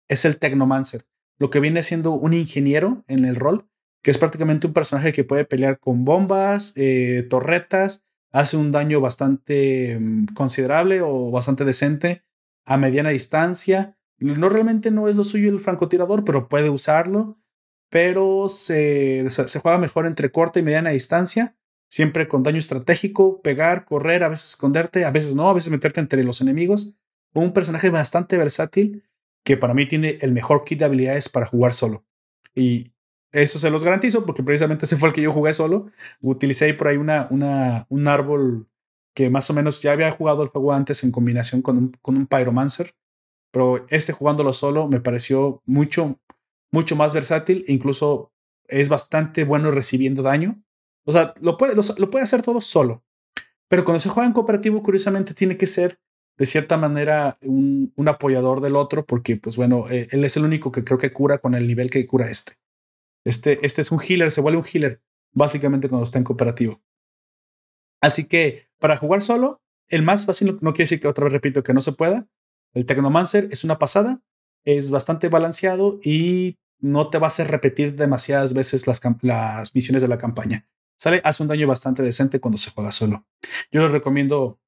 [0.08, 1.06] Es el Technomancer,
[1.38, 3.68] lo que viene siendo un ingeniero en el rol,
[4.02, 9.02] que es prácticamente un personaje que puede pelear con bombas, eh, torretas hace un daño
[9.02, 12.24] bastante mm, considerable o bastante decente
[12.66, 13.98] a mediana distancia.
[14.18, 17.40] No realmente no es lo suyo el francotirador, pero puede usarlo.
[17.90, 21.56] Pero se, se juega mejor entre corta y mediana distancia,
[21.90, 26.00] siempre con daño estratégico, pegar, correr, a veces esconderte, a veces no, a veces meterte
[26.00, 26.96] entre los enemigos.
[27.34, 29.10] Un personaje bastante versátil
[29.44, 32.06] que para mí tiene el mejor kit de habilidades para jugar solo.
[32.54, 32.94] Y
[33.32, 35.92] eso se los garantizo porque precisamente ese fue el que yo jugué solo.
[36.22, 38.68] Utilicé por ahí una, una, un árbol
[39.14, 42.16] que más o menos ya había jugado el juego antes en combinación con un, con
[42.16, 42.96] un Pyromancer,
[43.52, 46.20] pero este jugándolo solo me pareció mucho,
[46.72, 48.32] mucho más versátil e incluso
[48.68, 50.62] es bastante bueno recibiendo daño.
[51.06, 53.04] O sea, lo puede, lo, puede hacer todo solo,
[53.68, 56.00] pero cuando se juega en cooperativo, curiosamente tiene que ser
[56.38, 60.46] de cierta manera un, un apoyador del otro porque, pues bueno, eh, él es el
[60.46, 62.54] único que creo que cura con el nivel que cura este.
[63.26, 65.02] Este, este es un healer, se vuelve un healer,
[65.32, 66.82] básicamente cuando está en cooperativo.
[68.02, 71.64] Así que para jugar solo, el más fácil, no quiere decir que otra vez repito
[71.64, 72.28] que no se pueda.
[72.74, 74.22] El Technomancer es una pasada,
[74.64, 80.02] es bastante balanceado y no te va a hacer repetir demasiadas veces las, las misiones
[80.02, 80.68] de la campaña.
[80.98, 83.26] Sale, hace un daño bastante decente cuando se juega solo.
[83.72, 84.60] Yo les recomiendo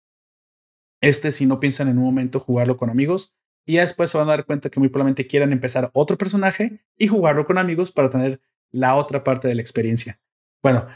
[1.01, 3.35] este si no piensan en un momento jugarlo con amigos.
[3.65, 7.07] Y después se van a dar cuenta que muy probablemente quieran empezar otro personaje y
[7.07, 10.19] jugarlo con amigos para tener la otra parte de la experiencia.
[10.63, 10.87] Bueno,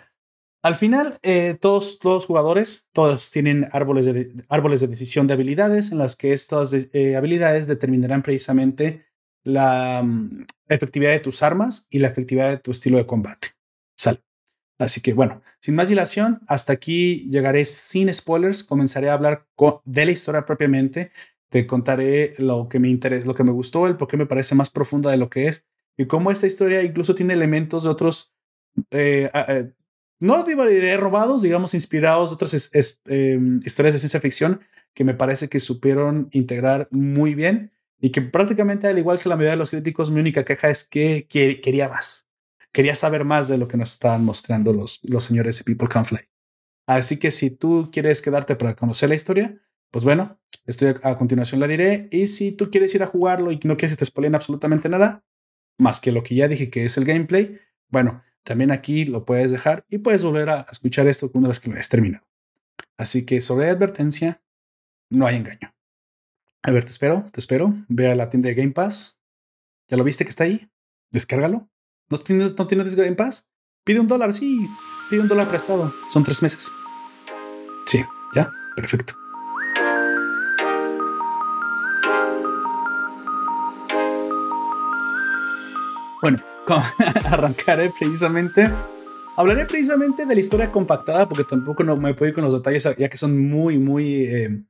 [0.66, 5.92] al final, eh, todos los jugadores, todos tienen árboles de, árboles de decisión de habilidades
[5.92, 9.06] en las que estas eh, habilidades determinarán precisamente
[9.44, 13.50] la mm, efectividad de tus armas y la efectividad de tu estilo de combate.
[13.96, 14.24] Sal.
[14.80, 18.64] Así que bueno, sin más dilación, hasta aquí llegaré sin spoilers.
[18.64, 19.48] Comenzaré a hablar
[19.86, 21.12] de la historia propiamente
[21.56, 24.56] te contaré lo que me interesa, lo que me gustó, el por qué me parece
[24.56, 25.66] más profunda de lo que es
[25.98, 28.36] y cómo esta historia incluso tiene elementos de otros,
[28.92, 29.72] eh, eh,
[30.20, 34.60] no diré robados, digamos, inspirados de otras em, historias de ciencia ficción
[34.94, 39.38] que me parece que supieron integrar muy bien y que prácticamente al igual que la
[39.38, 42.30] mayoría de los críticos, mi única queja es que, quería más.
[42.74, 46.04] Quería saber más de lo que nos están mostrando los, los señores de People Can
[46.04, 46.20] Fly.
[46.86, 49.58] Así que si tú quieres quedarte para conocer la historia,
[49.90, 52.08] pues bueno, estoy a, continuación la diré.
[52.12, 55.24] Y si tú quieres ir a jugarlo y no quieres que te spoilen absolutamente nada,
[55.78, 59.52] más que lo que ya dije que es el gameplay, bueno, también aquí lo puedes
[59.52, 62.26] dejar y puedes volver a escuchar esto una vez que lo hayas terminado.
[62.98, 64.42] Así que sobre advertencia,
[65.10, 65.74] no hay engaño.
[66.64, 67.74] A ver, te espero, te espero.
[67.88, 69.20] Ve a la tienda de Game Pass.
[69.88, 70.70] ¿Ya lo viste que está ahí?
[71.12, 71.70] Descárgalo.
[72.10, 73.52] ¿No tienes, no tienes Game Pass?
[73.84, 74.68] Pide un dólar, sí.
[75.10, 75.94] Pide un dólar prestado.
[76.10, 76.72] Son tres meses.
[77.86, 78.52] Sí, ya.
[78.76, 79.25] Perfecto.
[86.26, 86.42] Bueno,
[87.26, 88.68] arrancaré precisamente.
[89.38, 92.90] Hablaré precisamente de la historia compactada porque tampoco no me puedo ir con los detalles
[92.98, 94.64] ya que son muy, muy eh,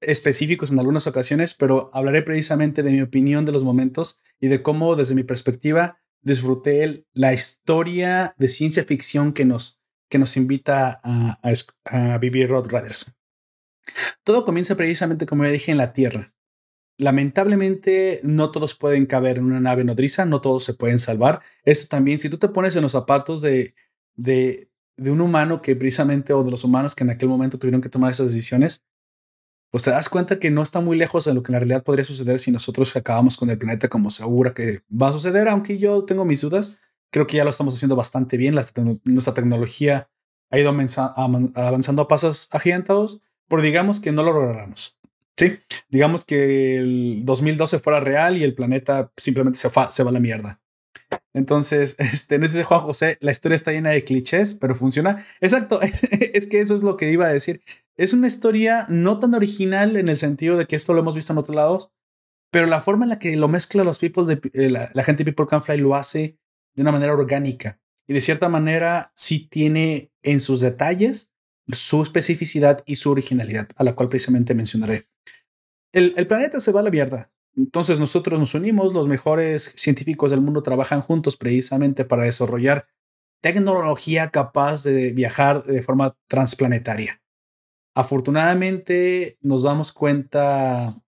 [0.00, 4.62] específicos en algunas ocasiones, pero hablaré precisamente de mi opinión de los momentos y de
[4.62, 11.02] cómo desde mi perspectiva disfruté la historia de ciencia ficción que nos, que nos invita
[11.04, 13.14] a, vivir Road Riders.
[14.22, 16.33] Todo comienza precisamente, como ya dije, en la Tierra.
[16.96, 21.40] Lamentablemente, no todos pueden caber en una nave nodriza, no todos se pueden salvar.
[21.64, 23.74] Esto también, si tú te pones en los zapatos de,
[24.14, 27.80] de, de un humano que precisamente, o de los humanos que en aquel momento tuvieron
[27.80, 28.84] que tomar esas decisiones,
[29.74, 31.82] pues te das cuenta que no está muy lejos de lo que en la realidad
[31.82, 35.78] podría suceder si nosotros acabamos con el planeta como segura que va a suceder, aunque
[35.78, 36.78] yo tengo mis dudas,
[37.10, 38.54] creo que ya lo estamos haciendo bastante bien,
[39.02, 40.08] nuestra tecnología
[40.50, 44.96] ha ido avanzando a pasos agigantados, pero digamos que no lo logramos.
[45.36, 50.12] Sí, digamos que el 2012 fuera real y el planeta simplemente se, se va a
[50.12, 50.60] la mierda.
[51.32, 55.26] Entonces, este, no sé, Juan José, la historia está llena de clichés, pero funciona.
[55.40, 57.62] Exacto, es que eso es lo que iba a decir.
[57.96, 61.32] Es una historia no tan original en el sentido de que esto lo hemos visto
[61.32, 61.92] en otros lados,
[62.50, 65.48] pero la forma en la que lo mezcla los people eh, la, gente de People
[65.48, 66.38] Can Fly lo hace
[66.74, 71.32] de una manera orgánica y de cierta manera sí tiene en sus detalles
[71.72, 75.08] su especificidad y su originalidad, a la cual precisamente mencionaré.
[75.94, 77.30] El, planeta se va a la mierda.
[77.56, 82.88] Entonces nosotros nos unimos, los mejores científicos del mundo trabajan juntos precisamente para desarrollar
[83.40, 87.22] tecnología capaz de viajar de forma transplanetaria.
[87.94, 91.00] Afortunadamente nos damos cuenta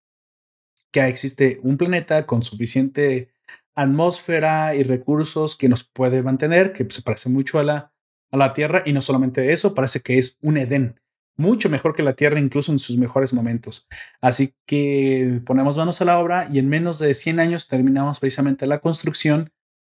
[0.92, 3.33] que existe un planeta con suficiente
[3.75, 7.92] atmósfera y recursos que nos puede mantener, que se parece mucho a la,
[8.31, 11.01] a la Tierra y no solamente eso, parece que es un Edén,
[11.37, 13.88] mucho mejor que la Tierra incluso en sus mejores momentos.
[14.20, 18.66] Así que ponemos manos a la obra y en menos de 100 años terminamos precisamente
[18.66, 19.51] la construcción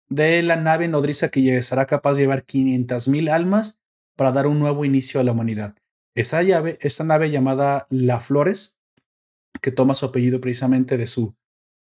[0.09, 3.81] de la nave nodriza que será capaz de llevar 500.000 almas
[4.15, 5.75] para dar un nuevo inicio a la humanidad.
[6.15, 8.79] Esa llave, esta nave llamada La Flores,
[9.61, 11.35] que toma su apellido precisamente de su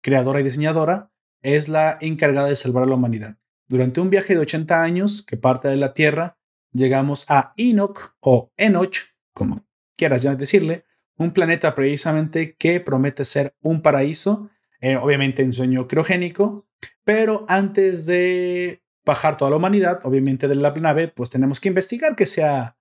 [0.03, 1.13] creadora y diseñadora,
[1.43, 3.37] es la encargada de salvar a la humanidad.
[3.69, 6.37] Durante un viaje de 80 años que parte de la Tierra,
[6.73, 9.67] llegamos a Enoch o Enoch, como
[9.97, 10.85] quieras ya decirle,
[11.17, 16.67] un planeta precisamente que promete ser un paraíso, eh, obviamente en sueño criogénico,
[17.05, 22.17] pero antes de bajar toda la humanidad, obviamente de la nave, pues tenemos que investigar
[22.17, 22.77] que sea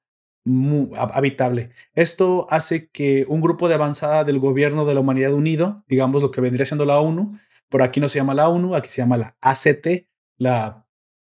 [1.13, 1.71] habitable.
[1.93, 6.31] Esto hace que un grupo de avanzada del gobierno de la humanidad unido, digamos lo
[6.31, 7.39] que vendría siendo la ONU,
[7.69, 10.85] por aquí no se llama la ONU, aquí se llama la ACT, la,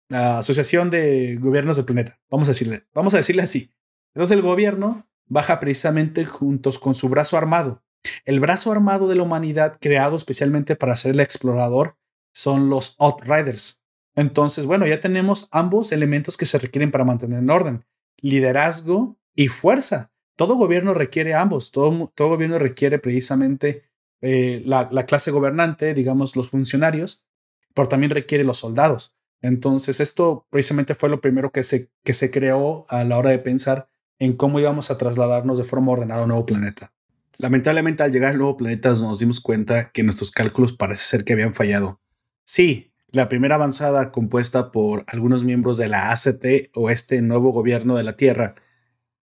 [0.07, 2.19] la Asociación de Gobiernos del Planeta.
[2.29, 3.73] Vamos a decirle, vamos a decirle así.
[4.13, 7.81] Entonces el gobierno baja precisamente juntos con su brazo armado.
[8.25, 11.95] El brazo armado de la humanidad creado especialmente para ser el explorador
[12.33, 13.81] son los Outriders.
[14.13, 17.85] Entonces, bueno, ya tenemos ambos elementos que se requieren para mantener en orden
[18.17, 20.11] liderazgo y fuerza.
[20.35, 23.83] Todo gobierno requiere ambos, todo, gobierno requiere precisamente
[24.21, 27.25] eh, la, clase gobernante, digamos los funcionarios,
[27.73, 29.15] pero también requiere los soldados.
[29.41, 33.39] Entonces, esto precisamente fue lo primero que se, que se creó a la hora de
[33.39, 33.89] pensar
[34.21, 36.93] en cómo íbamos a trasladarnos de forma ordenada a un nuevo planeta.
[37.39, 41.33] Lamentablemente, al llegar al nuevo planeta nos dimos cuenta que nuestros cálculos parece ser que
[41.33, 41.99] habían fallado.
[42.45, 47.95] Sí, la primera avanzada compuesta por algunos miembros de la ACT o este nuevo gobierno
[47.95, 48.53] de la Tierra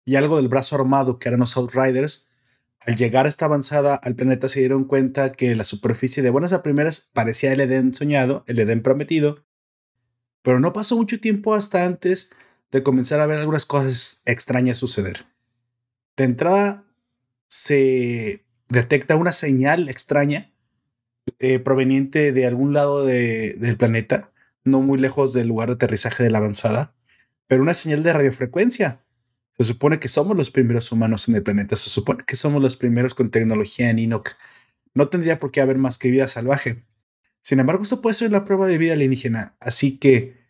[0.06, 2.30] y algo del brazo armado que eran los Outriders,
[2.80, 6.54] al llegar a esta avanzada al planeta se dieron cuenta que la superficie de buenas
[6.54, 9.44] a primeras parecía el Edén soñado, el Edén prometido,
[10.42, 12.32] pero no pasó mucho tiempo hasta antes
[12.76, 15.26] de comenzar a ver algunas cosas extrañas suceder.
[16.18, 16.84] De entrada,
[17.48, 20.52] se detecta una señal extraña
[21.40, 24.34] eh, proveniente de algún lado del planeta,
[24.66, 26.94] no muy lejos del lugar de aterrizaje de la avanzada,
[27.48, 29.02] pero una señal de radiofrecuencia.
[29.52, 32.76] Se supone que somos los primeros humanos en el planeta, se supone que somos los
[32.76, 34.32] primeros con tecnología en Enoch.
[34.94, 36.84] No tendría por qué haber más que vida salvaje.
[37.40, 40.45] Sin embargo, esto puede ser la prueba de vida alienígena, así que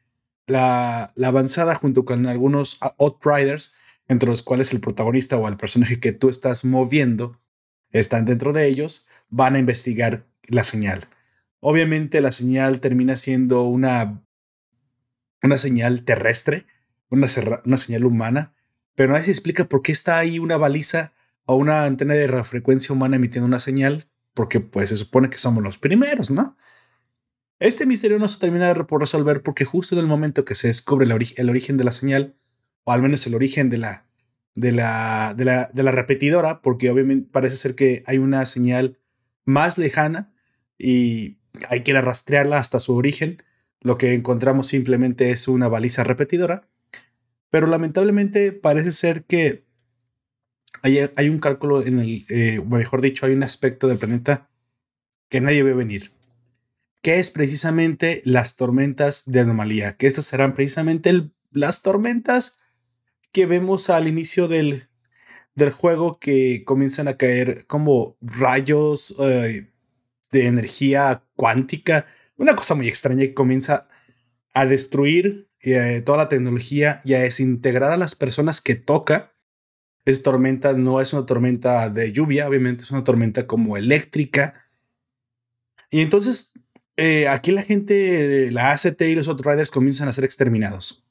[0.47, 3.75] la, avanzada junto con algunos Outriders,
[4.07, 7.39] entre los cuales el protagonista o el personaje que tú estás moviendo
[7.91, 11.07] están dentro de ellos, van a investigar la señal.
[11.59, 14.23] Obviamente la señal termina siendo una,
[15.41, 16.67] una señal terrestre,
[17.09, 17.27] una,
[17.65, 18.53] una señal humana,
[18.93, 21.13] pero nadie se explica por qué está ahí una baliza
[21.45, 25.63] o una antena de radiofrecuencia humana emitiendo una señal, porque pues se supone que somos
[25.63, 26.57] los primeros, ¿no?
[27.65, 31.03] Este misterio no se termina de resolver porque justo en el momento que se descubre
[31.03, 32.35] el, origen de la señal,
[32.83, 34.05] o al menos el origen de la,
[34.53, 38.99] de la, de la, repetidora, porque obviamente parece ser que hay una señal
[39.45, 40.31] más lejana
[40.77, 43.41] y hay que rastrearla hasta su origen.
[43.81, 46.67] Lo que encontramos simplemente es una baliza repetidora.
[47.49, 49.65] Pero lamentablemente parece ser que
[50.83, 54.51] hay, hay un cálculo en el, eh, mejor dicho, hay un aspecto del planeta
[55.29, 56.11] que nadie ve venir,
[57.05, 62.63] que es precisamente las tormentas de anomalía, que estas serán precisamente las tormentas
[63.31, 64.89] que vemos al inicio del,
[65.53, 69.71] del juego que comienzan a caer como rayos eh,
[70.31, 73.87] de energía cuántica, una cosa muy extraña que comienza
[74.55, 79.31] a destruir eh, toda la tecnología y a desintegrar a las personas que toca.
[80.05, 84.65] Esa tormenta no es una tormenta de lluvia, obviamente es una tormenta como eléctrica.
[85.91, 86.53] Y entonces
[86.97, 91.05] eh, aquí la gente, la ACT y los Outriders comienzan a ser exterminados.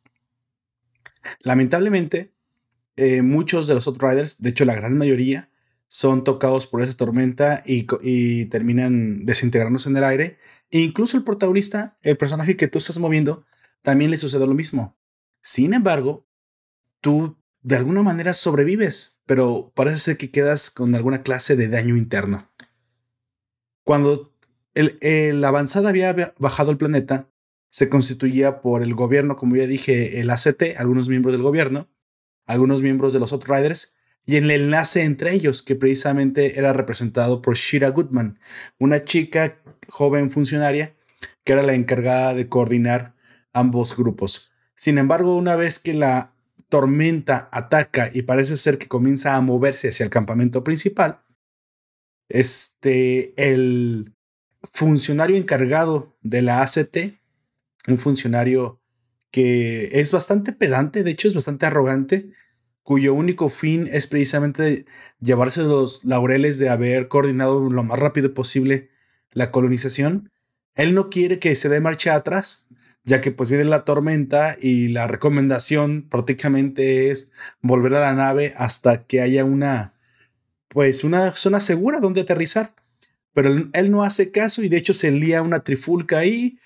[1.41, 2.33] Lamentablemente,
[2.97, 5.51] eh, muchos de los Outriders, de hecho la gran mayoría,
[5.89, 10.39] son tocados por esa tormenta y, terminan desintegrándose en el aire.
[10.71, 13.45] E incluso el protagonista, el personaje que tú estás moviendo,
[13.83, 14.97] también le sucede lo mismo.
[15.43, 16.27] Sin embargo,
[17.01, 21.97] tú de alguna manera sobrevives, pero parece ser que quedas con alguna clase de daño
[21.97, 22.51] interno.
[23.85, 24.34] Cuando
[24.75, 27.29] la avanzada había bajado el planeta,
[27.71, 31.89] se constituía por el gobierno, como ya dije, el ACT, algunos miembros del gobierno,
[32.47, 33.97] algunos miembros de los Outriders
[34.27, 38.39] y el enlace entre ellos, que precisamente era representado por Shira Goodman,
[38.79, 40.95] una chica joven funcionaria
[41.45, 43.15] que era la encargada de coordinar
[43.53, 44.53] ambos grupos.
[44.75, 46.35] Sin embargo, una vez que la
[46.69, 51.23] tormenta ataca y parece ser que comienza a moverse hacia el campamento principal,
[52.29, 54.14] este, el
[54.73, 57.19] funcionario encargado de la ACT,
[57.89, 58.81] un funcionario
[59.31, 62.31] que es bastante pedante, de hecho es bastante arrogante,
[62.83, 64.87] cuyo único fin es precisamente
[65.21, 68.91] llevarse los laureles de haber coordinado lo más rápido posible
[69.33, 70.31] la colonización.
[70.75, 72.69] Él no quiere que se dé marcha atrás,
[73.05, 78.55] ya que pues viene la tormenta y la recomendación prácticamente es volver a la nave
[78.57, 79.95] hasta que haya una,
[80.69, 82.75] pues una zona segura donde aterrizar.
[83.35, 86.59] Pero él, no hace caso y de hecho se enlía una trifulca ahí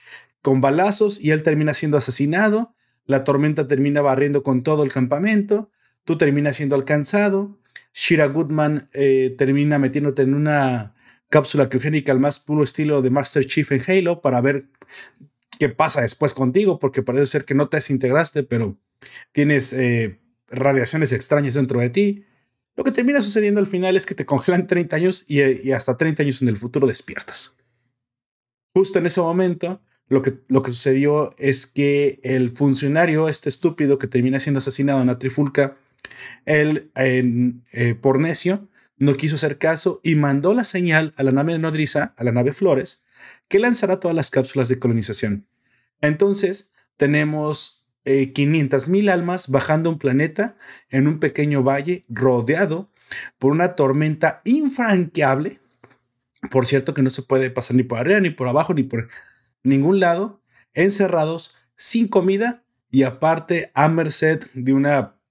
[0.43, 2.75] con balazos y él termina siendo asesinado.
[3.07, 5.71] La tormenta termina barriendo con todo el campamento
[6.09, 7.59] tú terminas siendo alcanzado,
[7.93, 10.95] Shira Goodman eh, termina metiéndote en una
[11.29, 14.69] cápsula criogénica al más puro estilo de Master Chief en Halo para ver
[15.59, 18.79] qué pasa después contigo, porque parece ser que no te desintegraste, pero
[19.33, 22.25] tienes eh, radiaciones extrañas dentro de ti.
[22.79, 25.97] Lo que termina sucediendo al final es que te congelan 30 años y, y hasta
[25.97, 27.59] 30 años en el futuro despiertas.
[28.73, 33.99] Justo en ese momento, lo que, lo que sucedió es que el funcionario, este estúpido
[33.99, 35.77] que termina siendo asesinado en la trifulca,
[36.47, 41.59] él, eh, por necio, no quiso hacer caso y mandó la señal a la nave
[41.59, 43.09] nodriza, a la nave Flores,
[43.49, 45.49] que lanzará todas las cápsulas de colonización.
[46.01, 47.78] Entonces, tenemos
[48.11, 50.57] eh, 500.000 almas bajando un planeta
[50.89, 52.89] en un pequeño valle rodeado
[53.39, 55.61] por una tormenta infranqueable.
[56.51, 59.09] Por cierto, que no se puede pasar ni por arriba, ni por abajo, ni por
[59.63, 60.41] ningún lado,
[60.73, 64.87] encerrados, sin comida y aparte a merced de un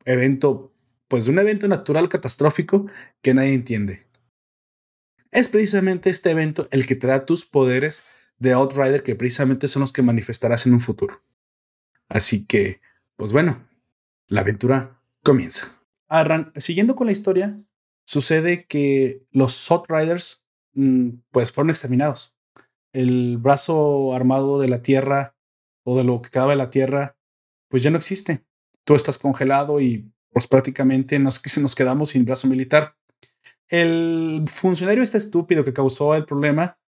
[0.06, 0.72] evento
[1.08, 2.86] pues de un evento natural catastrófico
[3.24, 4.06] que nadie entiende.
[5.32, 8.04] Es precisamente este evento el que te da tus poderes
[8.38, 11.24] de Outrider que precisamente son los que manifestarás en un futuro.
[12.10, 12.82] Así que,
[13.16, 13.68] pues bueno,
[14.28, 15.82] la aventura comienza.
[16.08, 17.60] Arran, siguiendo con la historia,
[18.06, 22.38] sucede que los Outriders mm, pues fueron exterminados.
[22.94, 25.36] El brazo armado de la Tierra
[25.84, 27.18] o de lo que quedaba de la Tierra
[27.68, 28.46] pues ya no existe.
[28.84, 32.96] Tú estás congelado y pues prácticamente nos, nos quedamos sin brazo militar.
[33.70, 36.80] El funcionario este estúpido que causó el problema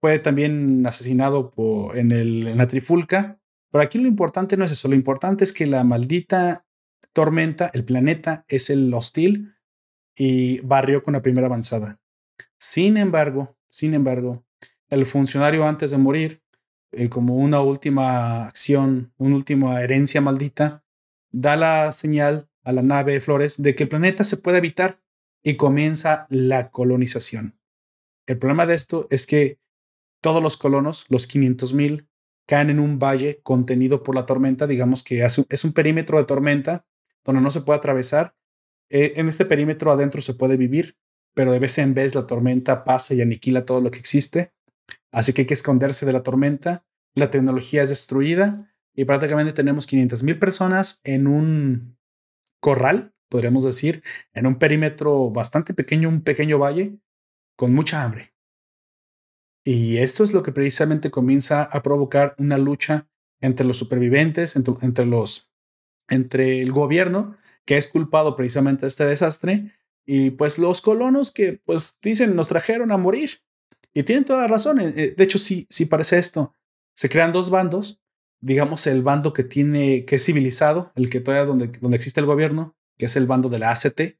[0.00, 3.38] fue también asesinado por, en, el, en la trifulca.
[3.72, 6.66] Pero aquí lo importante no es eso, lo importante es que la maldita
[7.14, 9.54] tormenta, el planeta, es el hostil
[10.14, 11.98] y barrió con la primera avanzada.
[12.58, 14.44] Sin embargo, sin embargo,
[14.88, 16.42] el funcionario antes de morir,
[16.92, 20.84] eh, como una última acción, una última herencia maldita,
[21.30, 25.00] da la señal a la nave Flores de que el planeta se puede habitar
[25.42, 27.58] y comienza la colonización.
[28.26, 29.58] El problema de esto es que
[30.20, 32.06] todos los colonos, los 500.000,
[32.46, 36.86] caen en un valle contenido por la tormenta, digamos que es un perímetro de tormenta
[37.24, 38.34] donde no se puede atravesar.
[38.90, 40.96] Eh, en este perímetro adentro se puede vivir,
[41.34, 44.52] pero de vez en vez la tormenta pasa y aniquila todo lo que existe.
[45.10, 46.84] Así que hay que esconderse de la tormenta.
[47.14, 51.96] La tecnología es destruida y prácticamente tenemos 500 mil personas en un
[52.60, 54.02] corral, podríamos decir,
[54.34, 56.98] en un perímetro bastante pequeño, un pequeño valle,
[57.56, 58.31] con mucha hambre.
[59.64, 63.08] Y esto es lo que precisamente comienza a provocar una lucha
[63.40, 65.52] entre los supervivientes, entre, los,
[66.08, 69.72] entre el gobierno, que es culpado precisamente de este desastre,
[70.04, 73.42] y pues los colonos que pues dicen nos trajeron a morir.
[73.94, 74.80] Y tienen toda la razón.
[74.80, 76.56] Eh, eh, de hecho, sí, sí parece esto.
[76.94, 78.00] Se crean dos bandos.
[78.40, 82.26] Digamos, el bando que tiene, que es civilizado, el que todavía donde, donde existe el
[82.26, 84.18] gobierno, que es el bando de la ACT,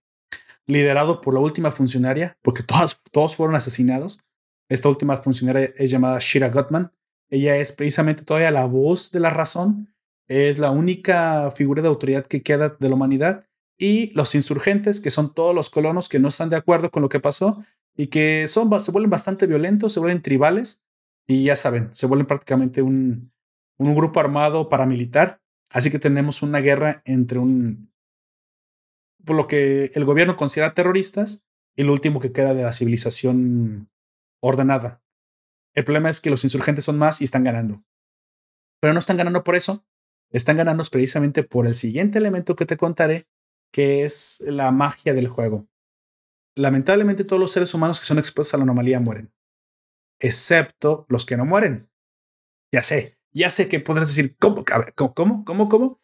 [0.66, 4.20] liderado por la última funcionaria, porque todas, todos fueron asesinados.
[4.68, 6.92] Esta última funcionaria es llamada Shira Gutman.
[7.30, 9.94] Ella es precisamente todavía la voz de la razón.
[10.28, 13.46] Es la única figura de autoridad que queda de la humanidad
[13.78, 17.08] y los insurgentes, que son todos los colonos que no están de acuerdo con lo
[17.08, 17.64] que pasó
[17.96, 20.84] y que se vuelven bastante violentos, se vuelven tribales
[21.26, 23.32] y ya saben, se vuelven prácticamente un,
[23.78, 25.40] un grupo armado paramilitar.
[25.70, 27.92] Así que tenemos una guerra entre un,
[29.24, 31.44] por lo que el gobierno considera terroristas
[31.76, 33.88] y lo último que queda de la civilización
[34.42, 35.02] ordenada.
[35.74, 37.82] El problema es que los insurgentes son más y están ganando.
[38.80, 39.86] Pero no están ganando por eso,
[40.30, 43.28] están ganando precisamente por el siguiente elemento que te contaré,
[43.72, 45.68] que es la magia del juego.
[46.56, 49.32] Lamentablemente todos los seres humanos que son expuestos a la anomalía mueren,
[50.18, 51.88] excepto los que no mueren.
[52.72, 54.64] Ya sé, ya sé que podrás decir, ¿cómo?
[54.94, 55.44] ¿Cómo?
[55.44, 55.68] ¿Cómo?
[55.68, 56.00] ¿Cómo?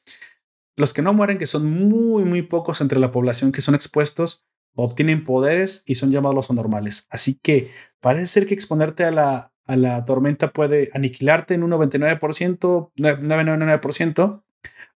[0.76, 4.46] Los que no mueren, que son muy, muy pocos entre la población que son expuestos,
[4.74, 7.06] obtienen poderes y son llamados los anormales.
[7.10, 11.70] Así que parece ser que exponerte a la, a la tormenta puede aniquilarte en un
[11.70, 14.42] 99%, 999%,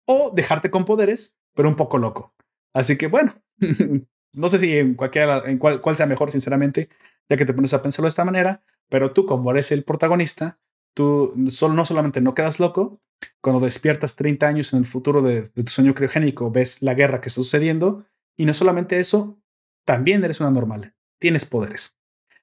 [0.04, 2.34] o dejarte con poderes, pero un poco loco.
[2.72, 3.34] Así que bueno,
[4.32, 6.88] no sé si en cualquiera, en cuál, sea mejor, sinceramente,
[7.28, 10.58] ya que te pones a pensarlo de esta manera, pero tú como eres el protagonista,
[10.94, 13.00] tú solo, no solamente no quedas loco,
[13.40, 17.20] cuando despiertas 30 años en el futuro de, de, tu sueño criogénico, ves la guerra
[17.20, 19.40] que está sucediendo, y no solamente eso,
[19.84, 21.97] también eres una normal, tienes poderes.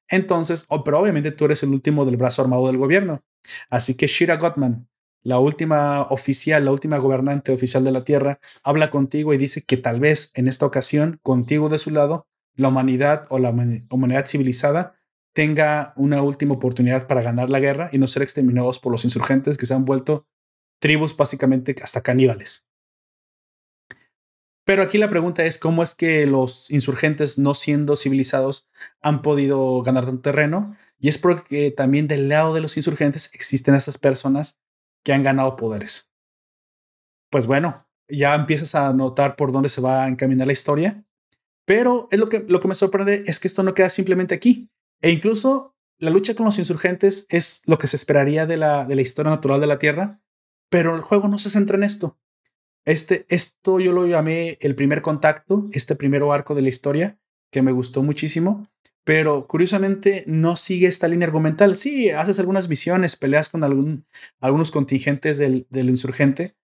[0.10, 3.24] Entonces, oh, pero obviamente tú eres el último del brazo armado del gobierno.
[3.70, 4.88] Así que Shira Gottman,
[5.24, 9.78] la última oficial, la última gobernante oficial de la Tierra, habla contigo y dice que
[9.78, 13.50] tal vez en esta ocasión, contigo de su lado, la humanidad o la
[13.90, 14.96] humanidad civilizada
[15.34, 19.58] tenga una última oportunidad para ganar la guerra y no ser exterminados por los insurgentes
[19.58, 20.28] que se han vuelto
[20.80, 22.70] tribus básicamente hasta caníbales.
[24.66, 28.68] Pero aquí la pregunta es cómo es que los insurgentes no siendo civilizados
[29.02, 33.76] han podido ganar tanto terreno y es porque también del lado de los insurgentes existen
[33.76, 34.60] esas personas
[35.04, 36.12] que han ganado poderes.
[37.30, 41.06] Pues bueno, ya empiezas a notar por dónde se va a encaminar la historia,
[41.66, 44.70] pero es lo que, lo que me sorprende es que esto no queda simplemente aquí.
[45.02, 48.96] E incluso la lucha con los insurgentes es lo que se esperaría de la, de
[48.96, 50.22] la historia natural de la Tierra,
[50.70, 52.18] pero el juego no se centra en esto.
[52.86, 57.20] Este, esto yo lo llamé el primer contacto, este primer arco de la historia,
[57.52, 58.70] que me gustó muchísimo
[59.06, 61.78] pero curiosamente no sigue esta línea argumental.
[61.78, 64.06] Sí, haces algunas misiones, peleas con algún,
[64.42, 66.56] algunos contingentes del, del insurgente,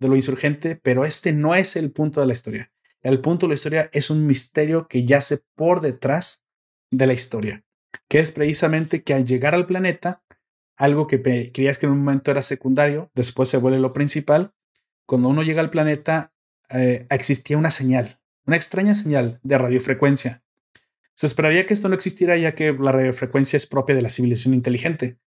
[0.00, 2.72] de lo insurgente, pero este no es el punto de la historia.
[3.02, 6.46] El punto de la historia es un misterio que yace por detrás
[6.90, 7.64] de la historia,
[8.08, 10.24] que es precisamente que al llegar al planeta,
[10.78, 14.54] algo que creías que en un momento era secundario, después se vuelve lo principal,
[15.10, 16.32] cuando uno llega al planeta
[16.70, 20.42] eh, existía una señal, una extraña señal de radiofrecuencia
[21.20, 24.54] se esperaría que esto no existiera ya que la radiofrecuencia es propia de la civilización
[24.54, 25.18] inteligente.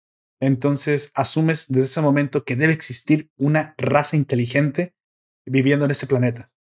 [0.41, 4.95] Entonces asumes desde ese momento que debe existir una raza inteligente
[5.45, 6.51] viviendo en ese planeta.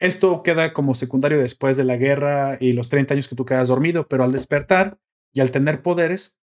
[0.00, 3.68] Esto queda como secundario después de la guerra y los 30 años que tú quedas
[3.68, 4.98] dormido, pero al despertar
[5.32, 6.40] y al tener poderes,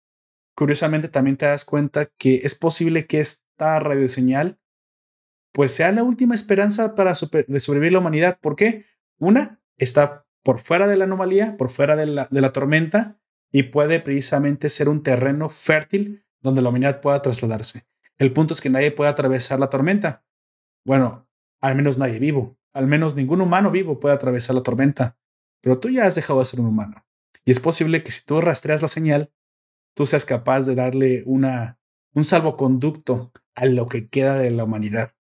[0.55, 4.61] curiosamente también te das cuenta que es posible que esta radioseñal
[5.57, 8.39] pues sea la última esperanza para de sobrevivir la humanidad.
[8.43, 8.85] ¿Por qué?
[9.19, 13.19] Una, está por fuera de la anomalía, por fuera de la, tormenta,
[13.51, 17.87] y puede precisamente ser un terreno fértil donde la humanidad pueda trasladarse.
[18.19, 20.27] El punto es que nadie puede atravesar la tormenta.
[20.85, 21.27] Bueno,
[21.63, 25.17] al menos nadie vivo, al menos ningún humano vivo puede atravesar la tormenta,
[25.63, 27.07] pero tú ya has dejado de ser un humano.
[27.47, 29.33] Y es posible que si tú rastreas la señal,
[29.95, 35.16] tú seas capaz de darle un salvoconducto a lo que queda de la humanidad.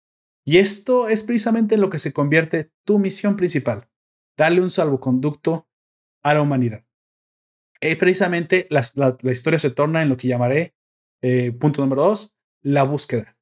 [0.46, 3.88] Y esto es precisamente en lo que se convierte tu misión principal,
[4.36, 5.68] darle un salvoconducto
[6.22, 6.86] a la humanidad.
[7.80, 8.82] Y precisamente la,
[9.30, 10.76] historia se torna en lo que llamaré,
[11.20, 13.36] eh, punto número dos, la búsqueda.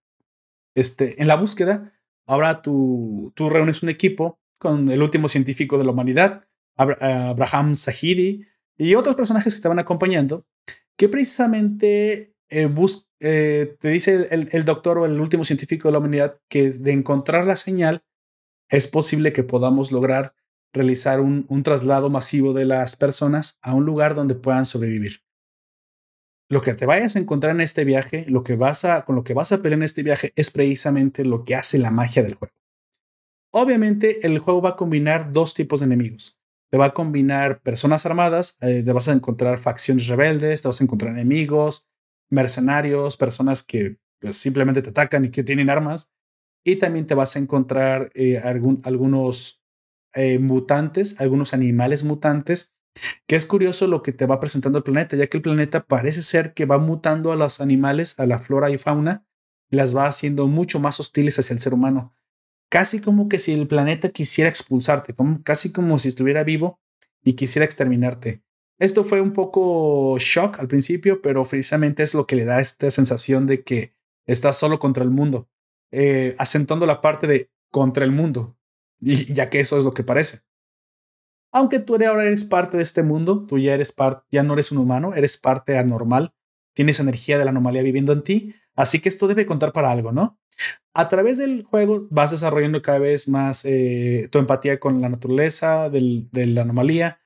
[0.75, 1.93] Este, en la búsqueda,
[2.27, 8.47] ahora tú, tú reúnes un equipo con el último científico de la humanidad, Abraham Zahidi,
[8.79, 10.47] y otros personajes que te van acompañando,
[10.97, 12.69] que precisamente eh,
[13.21, 17.47] eh, te dice el, doctor o el último científico de la humanidad que de encontrar
[17.47, 18.05] la señal
[18.69, 20.35] es posible que podamos lograr
[20.73, 25.23] realizar un, un traslado masivo de las personas a un lugar donde puedan sobrevivir.
[26.51, 29.25] Lo que te vayas a encontrar en este viaje, lo que vas a, con lo
[29.25, 32.35] que vas a pelear en este viaje es precisamente lo que hace la magia del
[32.35, 32.55] juego.
[33.53, 38.05] Obviamente el juego va a combinar dos tipos de enemigos te va a combinar personas
[38.05, 41.89] armadas, eh, te vas a encontrar facciones rebeldes, te vas a encontrar enemigos,
[42.31, 46.15] mercenarios, personas que pues, simplemente te atacan y que tienen armas.
[46.65, 49.63] Y también te vas a encontrar eh, algunos
[50.15, 52.75] eh, mutantes, algunos animales mutantes,
[53.27, 56.23] que es curioso lo que te va presentando el planeta, ya que el planeta parece
[56.23, 59.27] ser que va mutando a los animales, a la flora y fauna,
[59.69, 62.15] las va haciendo mucho más hostiles hacia el ser humano
[62.75, 66.81] casi como que si el planeta quisiera expulsarte, como, casi como si estuviera vivo
[67.23, 68.43] y quisiera exterminarte.
[68.79, 72.91] Esto fue un poco shock al principio, pero precisamente es lo que le da esta
[72.91, 73.95] sensación de que
[74.27, 75.49] estás solo contra el mundo,
[75.93, 78.57] eh, acentuando la parte de contra el mundo,
[79.01, 80.41] y ya que eso es lo que parece.
[81.53, 84.73] Aunque tú ahora eres parte de este mundo, tú ya eres parte, ya no eres
[84.73, 86.35] un humano, eres parte anormal,
[86.75, 90.11] tienes energía de la anomalía viviendo en ti, así que esto debe contar para algo,
[90.11, 90.41] ¿no?
[90.95, 95.91] A través del juego vas desarrollando cada vez más eh, tu empatía con la naturaleza,
[95.91, 97.21] de la anomalía.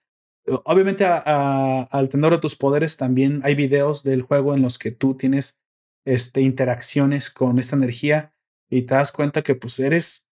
[0.64, 5.61] Obviamente, al tener tus poderes, también hay videos del juego en los que tú tienes
[6.05, 8.34] este, interacciones con esta energía
[8.70, 10.28] y te das cuenta que pues eres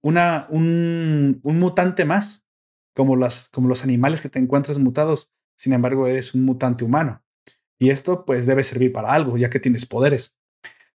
[0.00, 2.46] una, un, un mutante más,
[2.94, 5.32] como, las, como los animales que te encuentras mutados.
[5.56, 7.24] Sin embargo, eres un mutante humano.
[7.78, 10.38] Y esto pues debe servir para algo, ya que tienes poderes.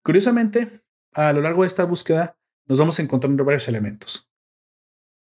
[0.04, 0.82] Curiosamente,
[1.14, 4.32] a lo largo de esta búsqueda nos vamos encontrando varios elementos.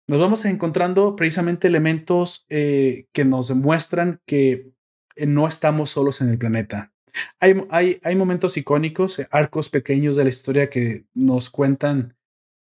[0.10, 4.72] Nos vamos encontrando precisamente elementos eh, que nos demuestran que
[5.18, 6.94] eh, no estamos solos en el planeta.
[7.40, 12.16] Hay, hay, momentos icónicos, eh, arcos pequeños de la historia que nos cuentan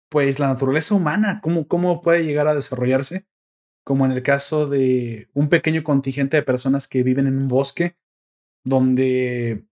[0.10, 3.28] pues la naturaleza humana, cómo, cómo puede llegar a desarrollarse,
[3.84, 7.96] como en el caso de un pequeño contingente de personas que viven en un bosque
[8.64, 9.68] donde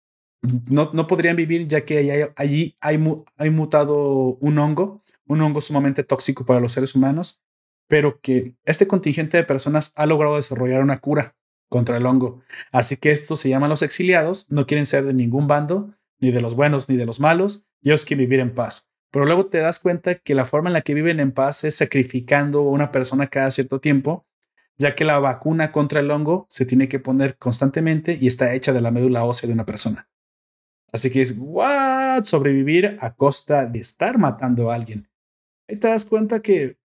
[0.70, 3.00] no, no podrían vivir ya que allí hay,
[3.38, 7.42] hay, mutado un hongo, un hongo sumamente tóxico para los seres humanos,
[7.88, 11.36] pero que este contingente de personas ha logrado desarrollar una cura
[11.70, 12.42] contra el hongo.
[12.72, 16.42] Así que estos se llaman los exiliados, no quieren ser de ningún bando, ni de
[16.42, 18.92] los buenos ni de los malos, ellos quieren vivir en paz.
[19.12, 21.76] Pero luego te das cuenta que la forma en la que viven en paz es
[21.76, 24.26] sacrificando a una persona cada cierto tiempo,
[24.78, 28.74] ya que la vacuna contra el hongo se tiene que poner constantemente y está hecha
[28.74, 30.10] de la médula ósea de una persona.
[30.92, 32.24] Así que es, ¿what?
[32.24, 35.10] Sobrevivir a costa de estar matando a alguien.
[35.68, 36.78] Ahí te das cuenta que,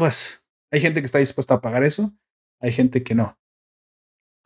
[0.00, 0.42] pues,
[0.72, 2.12] hay gente que está dispuesta a pagar eso,
[2.58, 3.38] hay gente que no.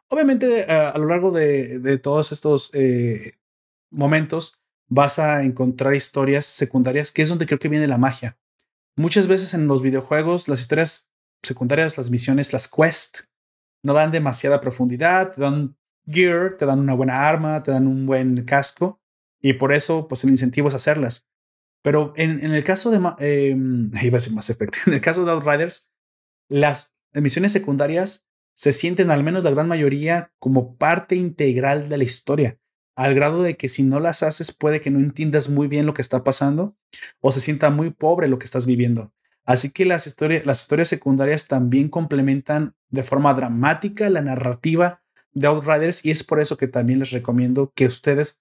[0.08, 3.38] Obviamente, eh, a lo largo de, todos estos eh,
[3.90, 8.36] momentos, vas a encontrar historias secundarias, que es donde creo que viene la magia.
[8.96, 11.12] Muchas veces en los videojuegos, las historias
[11.44, 13.30] secundarias, las misiones, las quests,
[13.84, 18.06] no dan demasiada profundidad, te dan gear, te dan una buena arma, te dan un
[18.06, 19.00] buen casco
[19.40, 21.30] y por eso pues el incentivo es hacerlas.
[21.84, 23.54] Pero en, el caso de, eh,
[24.02, 24.56] iba a ser
[24.86, 25.92] en el caso de Outriders,
[26.48, 32.04] las misiones secundarias se sienten al menos la gran mayoría como parte integral de la
[32.04, 32.58] historia,
[32.96, 35.92] al grado de que si no las haces puede que no entiendas muy bien lo
[35.92, 36.74] que está pasando
[37.20, 39.12] o se sienta muy pobre lo que estás viviendo.
[39.44, 46.02] Así que las, las historias secundarias también complementan de forma dramática la narrativa de Outriders
[46.02, 48.40] y es por eso que también les recomiendo que ustedes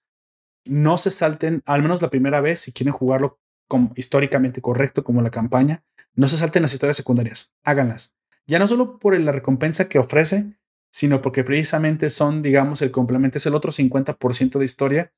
[0.64, 3.38] no se salten, al menos la primera vez, si quieren jugarlo
[3.68, 5.82] como históricamente correcto como la campaña,
[6.14, 8.16] no se salten las historias secundarias, háganlas.
[8.46, 10.56] Ya no solo por la recompensa que ofrece,
[10.90, 15.12] sino porque precisamente son, digamos, el complemento, es el otro 50% de historia,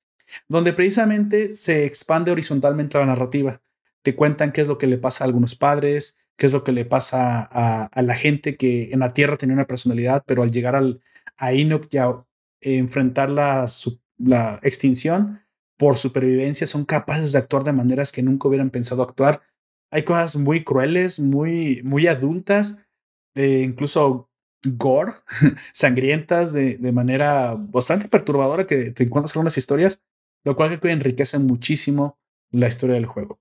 [0.49, 3.61] donde precisamente se expande horizontalmente la narrativa.
[4.03, 6.73] Te cuentan qué es lo que le pasa a algunos padres, qué es lo que
[6.73, 10.77] le pasa a, la gente que en la Tierra tenía una personalidad, pero al llegar
[10.77, 11.01] al,
[11.37, 12.25] a Enoch ya
[12.61, 13.67] enfrentar la,
[14.19, 15.43] la extinción
[15.79, 19.43] por supervivencia son capaces de actuar de maneras que nunca hubieran pensado actuar.
[19.91, 22.87] Hay cosas muy crueles, muy, muy adultas,
[23.35, 24.31] eh, incluso
[24.65, 25.13] gore,
[25.73, 30.03] sangrientas de, de, manera bastante perturbadora que te encuentras con unas historias,
[30.45, 32.19] lo cual que enriquece muchísimo
[32.51, 33.39] la historia del juego.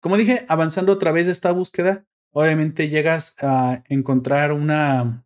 [0.00, 5.24] Como dije, avanzando a través de esta búsqueda, obviamente llegas a encontrar una,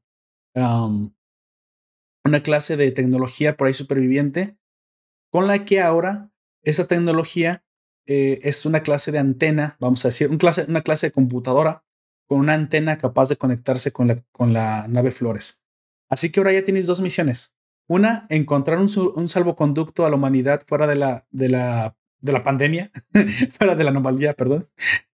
[2.26, 4.56] una clase de tecnología por ahí superviviente,
[5.30, 6.30] con la que ahora
[6.62, 7.64] esa tecnología
[8.06, 11.84] eh, es una clase de antena, vamos a decir, clase, una clase de computadora
[12.26, 15.64] con una antena capaz de conectarse con la, con la nave Flores.
[16.08, 17.56] Así que ahora ya tienes dos misiones.
[17.88, 22.90] Una, encontrar un, salvoconducto a la humanidad fuera de la, de la de la pandemia,
[23.58, 24.68] fuera de la anomalía, perdón.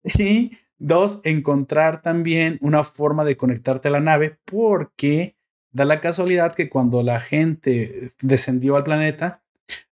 [0.02, 5.36] Y dos, encontrar también una forma de conectarte a la nave porque
[5.72, 9.42] da la casualidad que cuando la gente descendió al planeta,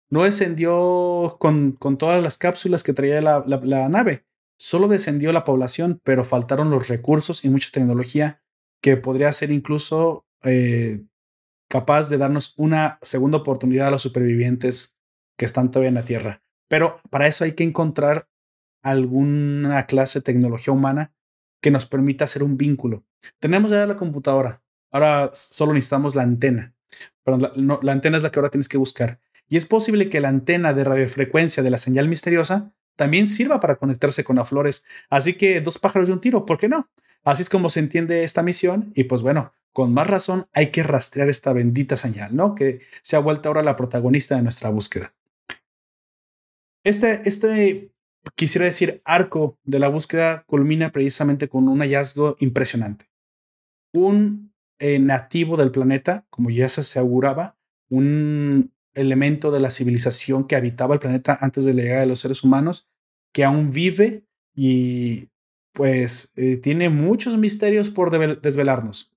[0.09, 4.25] no descendió con, con todas las cápsulas que traía la, la, nave,
[4.57, 8.41] solo descendió la población, pero faltaron los recursos y mucha tecnología
[8.81, 11.03] que podría ser incluso eh,
[11.69, 14.97] capaz de darnos una segunda oportunidad a los supervivientes
[15.37, 16.43] que están todavía en la Tierra.
[16.67, 18.27] Pero para eso hay que encontrar
[18.81, 21.13] alguna clase de tecnología humana
[21.61, 23.03] que nos permita hacer un vínculo.
[23.39, 26.73] Tenemos ya la computadora, ahora solo necesitamos la antena.
[27.23, 29.19] Pero la, la antena es la que ahora tienes que buscar.
[29.47, 33.77] Y es posible que la antena de radiofrecuencia de la señal misteriosa también sirva para
[33.77, 34.83] conectarse con las flores.
[35.09, 36.89] Así que dos pájaros de un tiro, ¿por qué no?
[37.23, 40.83] Así es como se entiende esta misión y pues bueno, con más razón hay que
[40.83, 42.55] rastrear esta bendita señal, ¿no?
[42.55, 45.13] Que se ha vuelto ahora la protagonista de nuestra búsqueda.
[46.83, 47.91] Este, este,
[48.35, 53.09] quisiera decir, arco de la búsqueda culmina precisamente con un hallazgo impresionante.
[53.93, 54.48] Un
[54.79, 57.57] eh, nativo del planeta, como ya se aseguraba,
[57.89, 62.19] un elemento de la civilización que habitaba el planeta antes de la llegada de los
[62.19, 62.89] seres humanos,
[63.33, 64.25] que aún vive
[64.55, 65.29] y
[65.73, 68.11] pues eh, tiene muchos misterios por
[68.41, 69.15] desvelarnos.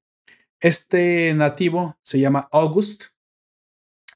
[0.61, 3.07] Este nativo se llama August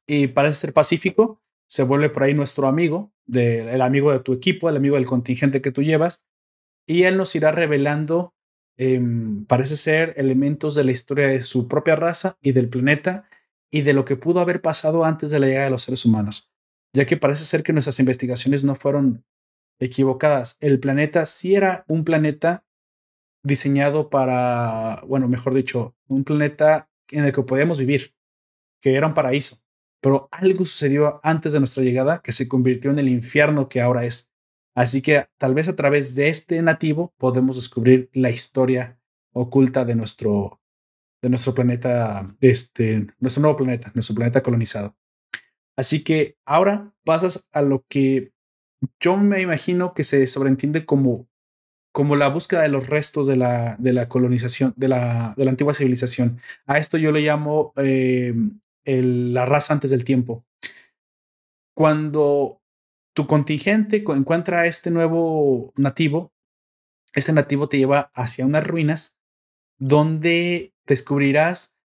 [0.06, 4.68] y parece ser pacífico, se vuelve por ahí nuestro amigo, el amigo de tu equipo,
[4.68, 6.24] el amigo del contingente que tú llevas,
[6.86, 8.35] y él nos irá revelando,
[8.76, 13.28] em, parece ser, elementos de la historia de su propia raza y del planeta
[13.70, 16.52] y de lo que pudo haber pasado antes de la llegada de los seres humanos,
[16.92, 19.24] ya que parece ser que nuestras investigaciones no fueron
[19.80, 20.56] equivocadas.
[20.60, 22.64] El planeta sí era un planeta
[23.42, 28.14] diseñado para, bueno, mejor dicho, un planeta en el que podíamos vivir,
[28.80, 29.66] que era un paraíso
[30.06, 34.04] pero algo sucedió antes de nuestra llegada que se convirtió en el infierno que ahora
[34.04, 34.32] es.
[34.76, 39.00] Así que tal vez a través de este nativo podemos descubrir la historia
[39.32, 40.60] oculta de nuestro,
[41.22, 44.94] de nuestro planeta, este, nuestro nuevo planeta, nuestro planeta colonizado.
[45.78, 48.34] Así que ahora pasas a lo que
[49.00, 51.26] yo me imagino que se sobreentiende como,
[51.90, 55.50] como la búsqueda de los restos de la, de la colonización, de la, de la
[55.52, 56.38] antigua civilización.
[56.66, 58.34] A esto yo le llamo eh,
[58.84, 60.44] la raza antes del tiempo.
[61.74, 62.60] Cuando
[63.16, 66.34] tu contingente encuentra a este nuevo nativo,
[67.14, 69.18] este nativo te lleva hacia unas ruinas
[69.78, 71.78] donde descubrirás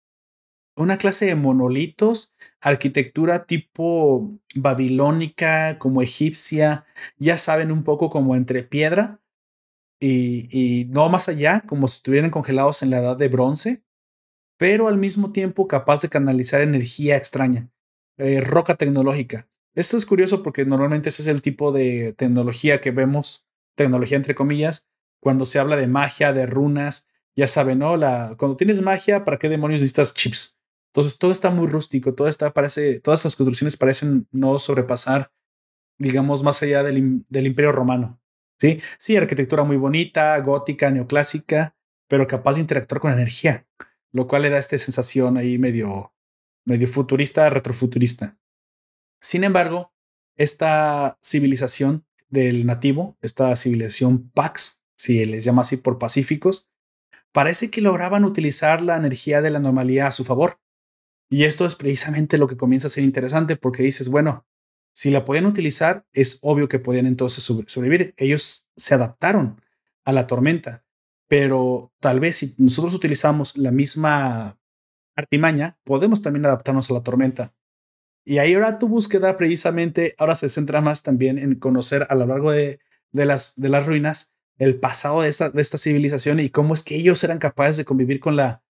[0.75, 6.87] una clase de monolitos, arquitectura tipo babilónica, como egipcia,
[7.19, 9.21] ya saben, un poco como entre piedra
[10.01, 13.83] y, no más allá, como si estuvieran congelados en la edad de bronce
[14.57, 17.71] pero al mismo tiempo capaz de canalizar energía extraña,
[18.17, 19.47] eh, roca tecnológica.
[19.79, 24.35] Esto es curioso porque normalmente ese es el tipo de tecnología que vemos, tecnología entre
[24.35, 24.89] comillas,
[25.21, 27.07] cuando se habla de magia, de runas,
[27.37, 27.97] ya saben, ¿no?
[27.97, 30.59] La, cuando tienes magia, ¿para qué demonios necesitas chips?
[30.89, 35.31] Entonces todo está muy rústico, todo está, parece, todas las construcciones parecen no sobrepasar,
[35.99, 38.21] digamos, más allá del, del imperio romano.
[38.59, 38.81] ¿sí?
[38.99, 41.77] sí, arquitectura muy bonita, gótica, neoclásica,
[42.09, 43.69] pero capaz de interactuar con energía
[44.13, 46.13] lo cual le da esta sensación ahí medio,
[46.65, 48.39] medio futurista, retrofuturista.
[49.21, 49.93] Sin embargo,
[50.37, 56.71] esta civilización del nativo, esta civilización Pax, si les llama así por pacíficos,
[57.33, 60.61] parece que lograban utilizar la energía de la normalidad a su favor.
[61.29, 64.47] Y esto es precisamente lo que comienza a ser interesante porque dices, bueno,
[64.95, 68.15] si la podían utilizar, es obvio que podían entonces sobrevivir.
[68.17, 69.61] Ellos se adaptaron
[70.05, 70.85] a la tormenta.
[71.29, 74.59] Pero tal vez si nosotros utilizamos la misma
[75.15, 77.55] artimaña, podemos también adaptarnos a la tormenta.
[78.29, 82.27] Y ahí ahora tu búsqueda precisamente ahora se centra más también en conocer a lo
[82.27, 82.79] largo de,
[83.11, 86.95] las, de las ruinas el pasado de esta, de esta civilización y cómo es que
[86.97, 88.63] ellos eran capaces de convivir con la,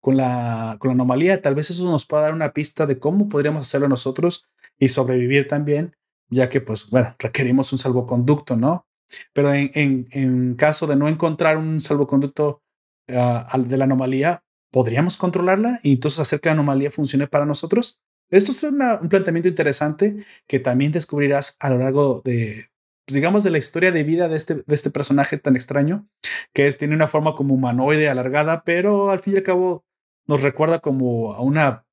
[0.00, 1.42] con la, con la anomalía.
[1.42, 4.48] Tal vez eso nos pueda dar una pista de cómo podríamos hacerlo nosotros
[4.78, 5.94] y sobrevivir también,
[6.30, 8.86] ya que, pues, bueno, requerimos un salvoconducto, ¿no?
[9.34, 12.62] Pero en, en, en caso de no encontrar un salvoconducto
[13.08, 18.00] uh, de la anomalía, ¿podríamos controlarla y entonces hacer que la anomalía funcione para nosotros?
[18.32, 22.70] Esto es un planteamiento interesante que también descubrirás a lo largo de,
[23.04, 26.08] pues, digamos, de la historia de vida de este, de este personaje tan extraño,
[26.54, 29.84] que tiene una forma como humanoide alargada, pero al fin y al cabo
[30.26, 31.84] nos recuerda como a una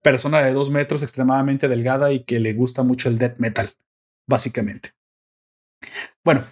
[0.00, 3.72] persona de dos metros extremadamente delgada y que le gusta mucho el death metal,
[4.24, 4.92] básicamente.
[6.22, 6.44] Bueno,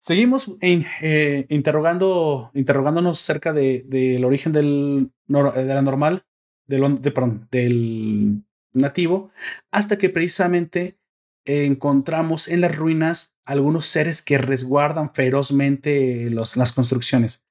[0.00, 6.24] seguimos eh, interrogando, interrogándonos acerca del de, origen del, de la normal,
[6.66, 8.42] del, de, perdón, del
[8.74, 9.30] nativo,
[9.70, 10.98] hasta que precisamente
[11.44, 17.46] encontramos en las ruinas algunos seres que resguardan ferozmente los, las construcciones.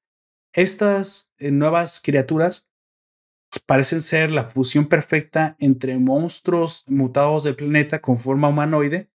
[0.52, 2.68] Estas eh, nuevas criaturas
[3.66, 9.10] parecen ser la fusión perfecta entre monstruos mutados del planeta con forma humanoide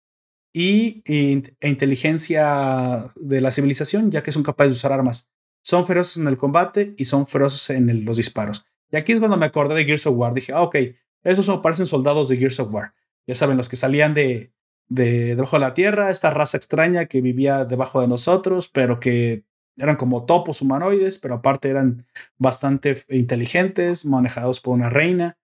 [0.52, 5.28] y, e, inteligencia de la civilización, ya que son capaces de usar armas.
[5.62, 8.64] Son feroces en el combate y son feroces en los disparos.
[8.90, 10.32] Y aquí es cuando me acordé de Gears of War.
[10.32, 10.76] Dije, ah, ok,
[11.24, 12.94] esos son, parecen soldados de Gears of War.
[13.26, 14.52] Ya saben, los que salían de,
[14.88, 19.44] de debajo de la tierra, esta raza extraña que vivía debajo de nosotros, pero que
[19.76, 22.06] eran como topos humanoides, pero aparte eran
[22.36, 25.38] bastante inteligentes, manejados por una reina.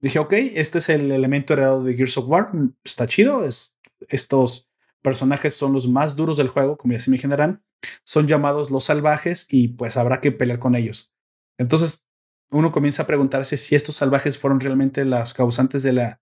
[0.00, 3.78] Dije, ok, este es el elemento heredado de Gears of War, mm, está chido, es,
[4.08, 4.68] estos
[5.02, 7.62] personajes son los más duros del juego, como ya se me generan,
[8.04, 11.12] son llamados los salvajes y pues habrá que pelear con ellos.
[11.58, 12.05] Entonces
[12.50, 16.20] uno comienza a preguntarse si estos salvajes fueron realmente las causantes de la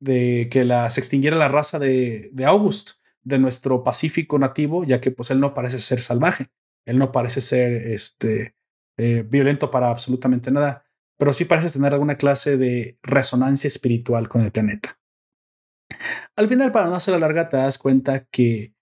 [0.00, 2.92] de que la, se extinguiera la raza de, de August,
[3.22, 6.48] de nuestro pacífico nativo, ya que pues él no parece ser salvaje.
[6.86, 8.56] Él no parece ser este,
[8.96, 10.84] eh, violento para absolutamente nada,
[11.18, 14.98] pero sí parece tener alguna clase de resonancia espiritual con el planeta.
[16.36, 18.74] Al final, para no hacer la larga, te das cuenta que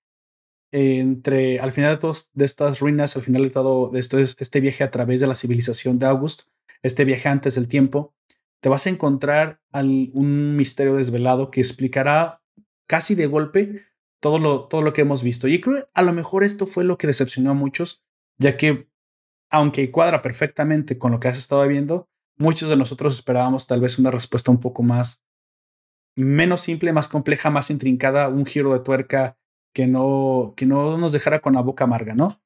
[0.70, 4.60] entre al final de, todos, de estas ruinas, al final de todo de esto, este
[4.60, 6.42] viaje a través de la civilización de August,
[6.82, 8.14] este viaje antes del tiempo,
[8.60, 12.42] te vas a encontrar un misterio desvelado que explicará
[12.86, 13.82] casi de golpe
[14.20, 15.48] todo lo, todo lo que hemos visto.
[15.48, 18.04] Y creo que a lo mejor esto fue lo que decepcionó a muchos,
[18.38, 18.88] ya que
[19.50, 23.98] aunque cuadra perfectamente con lo que has estado viendo, muchos de nosotros esperábamos tal vez
[23.98, 25.24] una respuesta un poco más,
[26.16, 29.38] menos simple, más compleja, más intrincada, un giro de tuerca
[29.72, 32.40] que no, que no nos dejara con la boca amarga, ¿no?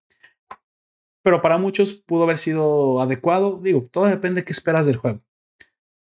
[1.22, 3.60] Pero para muchos pudo haber sido adecuado.
[3.62, 5.22] Digo, todo depende de qué esperas del juego.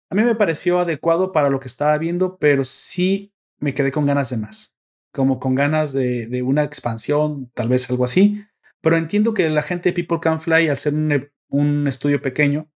[0.09, 4.05] A mí me pareció adecuado para lo que estaba viendo, pero sí me quedé con
[4.05, 4.77] ganas de más
[5.11, 8.45] como con ganas de, una expansión, tal vez algo así.
[8.81, 12.69] Pero entiendo que la gente de People Can Fly, al ser un, un estudio pequeño,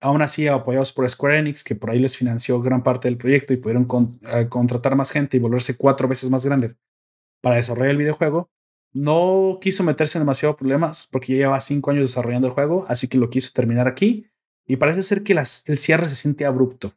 [0.00, 3.52] aún así apoyados por Square Enix, que por ahí les financió gran parte del proyecto
[3.52, 6.76] y pudieron uh, contratar más gente y volverse cuatro veces más grandes
[7.40, 8.50] para desarrollar el videojuego,
[8.92, 13.08] no quiso meterse en demasiados problemas porque ya lleva cinco años desarrollando el juego, así
[13.08, 14.26] que lo quiso terminar aquí.
[14.66, 16.94] Y parece ser que el cierre se siente abrupto.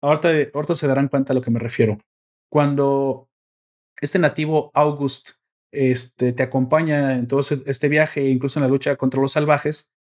[0.00, 1.98] Ahorita, ahorita se darán cuenta a lo que me refiero.
[2.50, 3.28] Cuando
[4.00, 5.32] este nativo August
[5.74, 9.92] este, te acompaña en todo este viaje, incluso en la lucha contra los salvajes.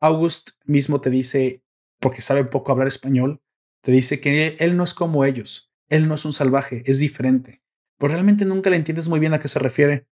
[0.00, 1.62] August mismo te dice,
[2.00, 3.40] porque sabe poco hablar español,
[3.82, 7.62] te dice que él no es como ellos, él no es un salvaje, es diferente.
[7.98, 10.08] Pero realmente nunca le entiendes muy bien a qué se refiere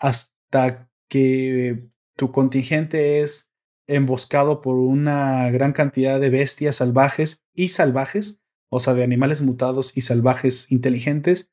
[0.00, 3.52] hasta que tu contingente es
[3.86, 9.96] emboscado por una gran cantidad de bestias salvajes y salvajes, o sea, de animales mutados
[9.96, 11.52] y salvajes inteligentes,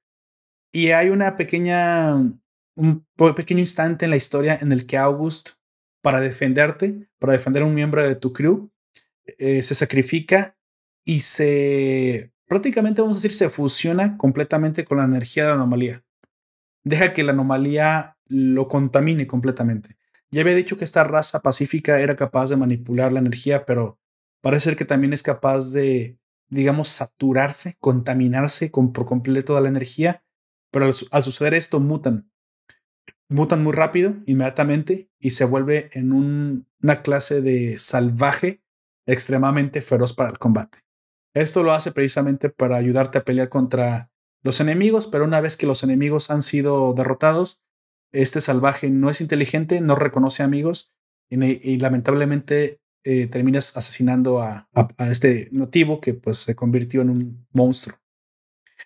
[0.72, 2.16] y hay una pequeña,
[2.76, 5.52] un pequeño instante en la historia en el que August,
[6.02, 8.70] para defenderte, para defender a un miembro de tu crew,
[9.26, 10.58] eh, se sacrifica
[11.06, 16.06] y se prácticamente, vamos a decir, se fusiona completamente con la energía de la anomalía.
[16.84, 19.98] Deja que la anomalía lo contamine completamente.
[20.32, 24.00] Ya había dicho que esta raza pacífica era capaz de manipular la energía, pero
[24.42, 26.18] parece ser que también es capaz de,
[26.50, 30.24] digamos, saturarse, contaminarse con, por completo de la energía
[30.72, 32.30] pero al, suceder esto, mutan.
[33.30, 38.62] Mutan muy rápido, inmediatamente, y se vuelve en una clase de salvaje
[39.06, 40.80] extremadamente feroz para el combate.
[41.34, 44.12] Esto lo hace precisamente para ayudarte a pelear contra
[44.44, 47.64] los enemigos, pero una vez que los enemigos han sido derrotados,
[48.12, 50.94] este salvaje no es inteligente, no reconoce amigos
[51.30, 54.70] y, lamentablemente eh, terminas asesinando a,
[55.10, 57.98] este nativo que pues se convirtió en un monstruo.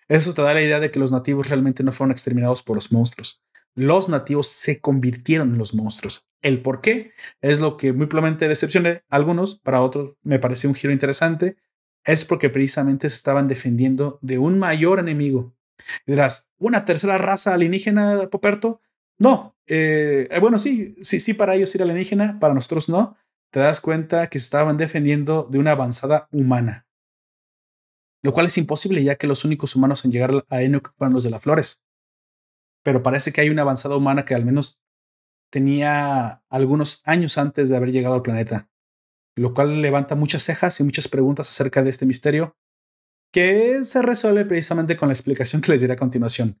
[0.08, 2.92] Eso te da la idea de que los nativos realmente no fueron exterminados por los
[2.92, 3.42] monstruos.
[3.74, 6.28] Los nativos se convirtieron en los monstruos.
[6.42, 10.68] El por qué es lo que muy probablemente decepcioné a algunos, para otros me pareció
[10.68, 11.56] un giro interesante,
[12.04, 15.54] es porque precisamente se estaban defendiendo de un mayor enemigo.
[16.06, 18.80] Dirás, ¿una tercera raza alienígena, Poperto?
[19.22, 23.16] No, eh, eh, bueno, sí, sí, sí, para ellos ir alienígena, para nosotros no.
[23.52, 26.88] Te das cuenta que se estaban defendiendo de una avanzada humana.
[28.24, 31.22] Lo cual es imposible, ya que los únicos humanos en llegar a Enoch fueron los
[31.22, 31.84] de las flores.
[32.82, 34.82] Pero parece que hay una avanzada humana que al menos
[35.52, 38.68] tenía algunos años antes de haber llegado al planeta,
[39.36, 42.56] lo cual levanta muchas cejas y muchas preguntas acerca de este misterio,
[43.32, 46.60] que se resuelve precisamente con la explicación que les diré a continuación.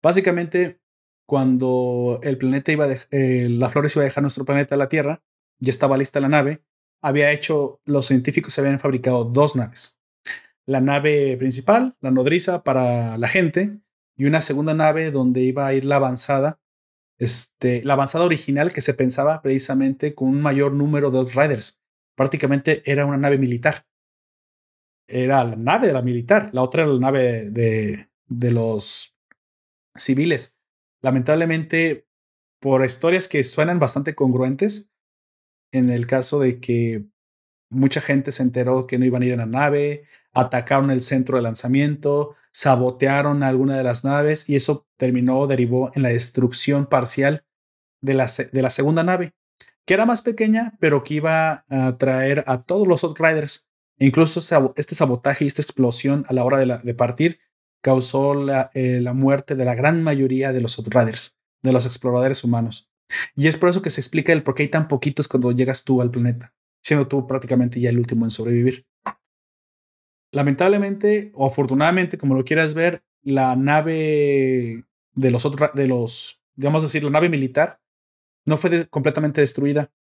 [0.00, 0.80] Básicamente,
[1.26, 5.22] cuando el planeta iba a eh, la Flores iba a dejar nuestro planeta, la Tierra,
[5.58, 6.62] ya estaba lista la nave,
[7.00, 10.00] había hecho, los científicos habían fabricado dos naves.
[10.66, 13.80] La nave principal, la nodriza para la gente,
[14.16, 16.62] y una segunda nave donde iba a ir la avanzada
[17.22, 21.80] este, la avanzada original que se pensaba precisamente con un mayor número de Outriders.
[22.16, 23.86] Prácticamente era una nave militar.
[25.06, 29.16] Era la nave de la militar, la otra era la nave de, de los
[29.94, 30.56] civiles.
[31.02, 32.06] Lamentablemente,
[32.60, 34.90] por historias que suenan bastante congruentes,
[35.72, 37.04] en el caso de que
[37.70, 41.36] mucha gente se enteró que no iban a ir en la nave, atacaron el centro
[41.36, 47.44] de lanzamiento, sabotearon alguna de las naves y eso terminó, derivó en la destrucción parcial
[48.00, 49.34] de la, de la segunda nave,
[49.86, 53.68] que era más pequeña, pero que iba a traer a todos los Outriders.
[53.98, 54.40] Incluso
[54.76, 57.40] este sabotaje y esta explosión a la hora de partir
[57.82, 62.44] causó la, eh, la, muerte de la gran mayoría de los Outriders, de los exploradores
[62.44, 62.90] humanos.
[63.36, 65.84] Y es por eso que se explica el por qué hay tan poquitos cuando llegas
[65.84, 68.86] tú al planeta, siendo tú prácticamente ya el último en sobrevivir.
[70.32, 76.82] Lamentablemente o afortunadamente, como lo quieras ver, la nave de los otros, de los, digamos
[76.82, 77.80] decir, la nave militar
[78.46, 79.92] no fue completamente destruida.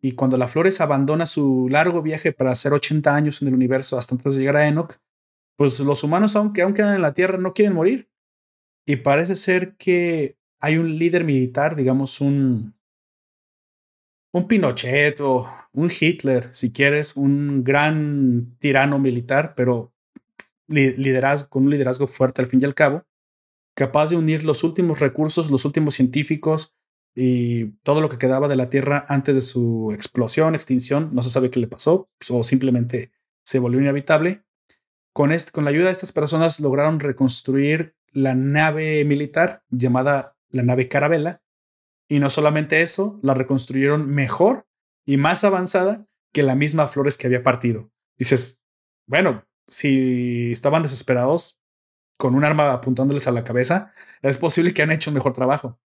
[0.00, 3.98] Y cuando la Flores abandona su largo viaje para hacer 80 años en el universo
[3.98, 4.98] hasta antes de llegar a Enoch,
[5.56, 8.10] pues los humanos, aunque aún quedan en la Tierra, no quieren morir.
[8.86, 12.74] Y parece ser que hay un líder militar, digamos, un,
[14.32, 19.92] un Pinochet o un Hitler, si quieres, un gran tirano militar, pero
[20.66, 23.04] liderazgo, con un liderazgo fuerte al fin y al cabo,
[23.74, 26.76] capaz de unir los últimos recursos, los últimos científicos
[27.14, 31.30] y todo lo que quedaba de la Tierra antes de su explosión, extinción, no se
[31.30, 33.12] sabe qué le pasó o simplemente
[33.44, 34.42] se volvió inhabitable.
[35.14, 41.40] Con, la ayuda de estas personas lograron reconstruir la nave militar llamada la nave Carabela,
[42.08, 44.66] y no solamente eso, la reconstruyeron mejor
[45.06, 47.92] y más avanzada que la misma Flores que había partido.
[48.18, 48.64] Dices,
[49.06, 51.62] bueno, si estaban desesperados
[52.18, 55.80] con un arma apuntándoles a la cabeza, es posible que han hecho un mejor trabajo.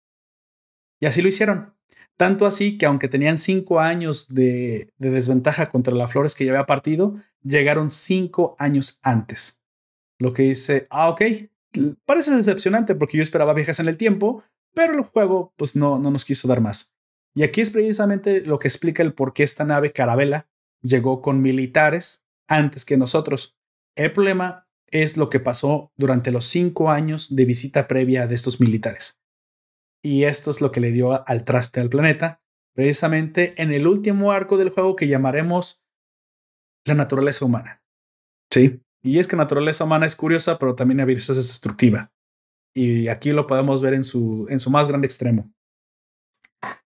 [0.99, 1.76] Y así lo hicieron.
[2.18, 6.51] Tanto así que aunque tenían cinco años de, de desventaja contra la Flores que ya
[6.51, 9.61] había partido, llegaron cinco años antes.
[10.18, 11.22] Lo que dice, ah, ok,
[12.05, 14.43] parece decepcionante porque yo esperaba viejas en el tiempo,
[14.74, 16.93] pero el juego pues no, no nos quiso dar más.
[17.34, 20.47] Y aquí es precisamente lo que explica el por qué esta nave Carabela
[20.82, 23.57] llegó con militares antes que nosotros.
[23.95, 28.61] El problema es lo que pasó durante los cinco años de visita previa de estos
[28.61, 29.22] militares.
[30.05, 32.41] Y esto es lo que le dio al traste al planeta,
[32.73, 35.83] precisamente en el último arco del juego que llamaremos
[36.85, 37.81] la naturaleza humana.
[38.51, 42.11] Sí, y es que naturaleza humana es curiosa, pero también a veces es destructiva
[42.75, 45.51] y aquí lo podemos ver en su, en su más grande extremo.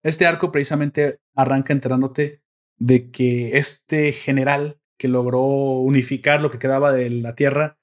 [0.04, 2.44] Este arco precisamente arranca enterándote
[2.78, 7.80] de que este general que logró unificar lo que quedaba de la Tierra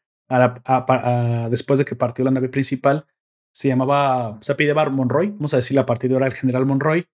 [1.51, 3.07] después de que partió la nave principal
[3.55, 7.07] se llamaba, se Bar Monroy, vamos a decirle a partir de ahora el general Monroy.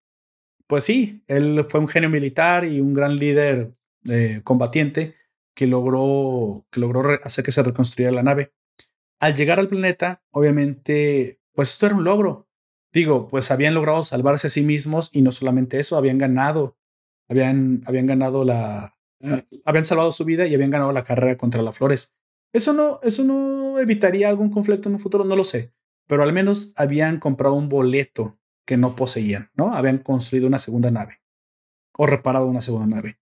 [0.67, 3.75] Pues sí, él fue un genio militar y un gran líder
[4.09, 5.17] eh, combatiente
[5.55, 8.53] que logró, que logró hacer que se reconstruyera la nave
[9.21, 12.49] al llegar al planeta, obviamente, pues esto era un logro.
[12.93, 16.77] Digo, pues habían logrado salvarse a sí mismos y no solamente eso, habían ganado,
[17.29, 21.63] habían, habían ganado la, eh, habían salvado su vida y habían ganado la carrera contra
[21.63, 22.17] las flores.
[22.53, 25.73] Eso no, eso no evitaría algún conflicto en un futuro, no lo sé,
[26.11, 28.37] pero al menos habían comprado un boleto
[28.67, 29.73] que no poseían, ¿no?
[29.73, 31.23] Habían construido una segunda nave
[31.97, 33.21] o reparado una segunda nave.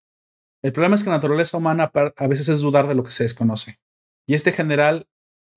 [0.63, 3.25] El problema es que la naturaleza humana a veces es dudar de lo que se
[3.25, 3.79] desconoce.
[4.27, 5.07] Y este general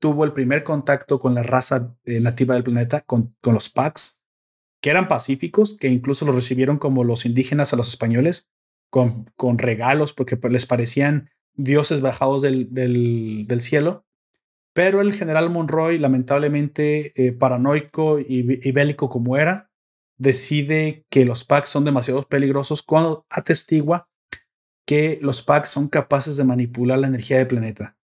[0.02, 4.26] tuvo el primer contacto con la raza eh, nativa del planeta, con, con los Pax,
[4.82, 8.52] que eran pacíficos, que incluso los recibieron como los indígenas a los españoles,
[8.90, 14.06] con, con regalos, porque les parecían dioses bajados del, del cielo.
[14.74, 19.70] Pero el general Monroy, lamentablemente eh, paranoico y, bélico como era,
[20.18, 24.08] decide que los packs son demasiado peligrosos cuando atestigua
[24.86, 27.98] que los packs son capaces de manipular la energía del planeta.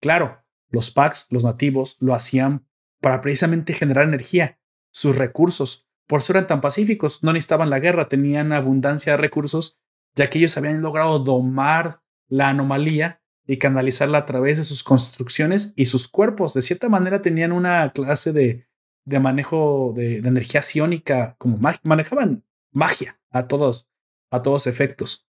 [0.00, 2.66] Claro, los packs, los nativos, lo hacían
[3.00, 4.58] para precisamente generar energía,
[4.92, 5.88] sus recursos.
[6.06, 9.80] Por eso eran tan pacíficos, no necesitaban la guerra, tenían abundancia de recursos,
[10.14, 15.72] ya que ellos habían logrado domar la anomalía y canalizarla a través de sus construcciones
[15.76, 16.54] y sus cuerpos.
[16.54, 18.66] De cierta manera tenían una clase de,
[19.04, 23.90] de manejo de, energía psiónica, como manejaban magia a todos,
[24.30, 25.28] a todos efectos.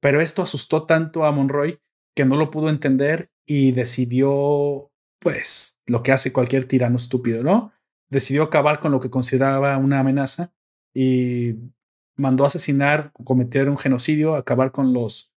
[0.00, 1.80] Pero esto asustó tanto a Monroy
[2.14, 7.72] que no lo pudo entender y decidió, pues, lo que hace cualquier tirano estúpido, ¿no?
[8.08, 10.52] Decidió acabar con lo que consideraba una amenaza
[10.94, 11.56] y
[12.16, 15.33] mandó asesinar, cometer un genocidio, acabar con los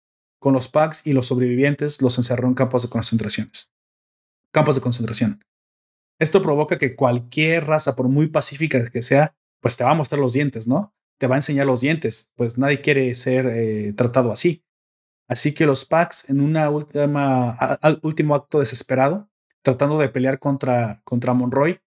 [0.47, 3.73] con los packs y los sobrevivientes los encerró en campos de concentraciones.
[4.53, 5.45] Campos de concentración.
[6.21, 10.21] Esto provoca que cualquier raza, por muy pacífica que sea, pues te va a mostrar
[10.21, 10.95] los dientes, ¿no?
[11.19, 14.63] Te va a enseñar los dientes, pues nadie quiere ser eh, tratado así.
[15.29, 16.57] Así que los packs, en un
[18.03, 19.29] último acto desesperado,
[19.63, 21.81] tratando de pelear contra, contra Monroy,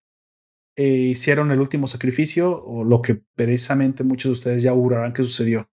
[0.76, 5.24] eh, hicieron el último sacrificio, o lo que precisamente muchos de ustedes ya augurarán que
[5.24, 5.70] sucedió.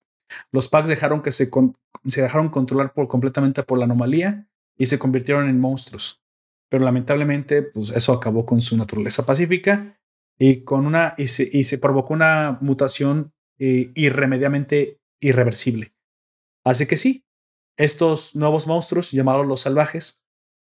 [0.53, 1.51] Los packs dejaron que se,
[2.05, 6.23] dejaron controlar por, completamente por la anomalía y se convirtieron en monstruos.
[6.69, 9.99] Pero lamentablemente, pues eso acabó con su naturaleza pacífica
[10.39, 15.95] y, con una, y, se, y se provocó una mutación eh, irremediablemente irreversible.
[16.65, 17.25] Así que sí,
[17.77, 20.25] estos nuevos monstruos llamados los salvajes,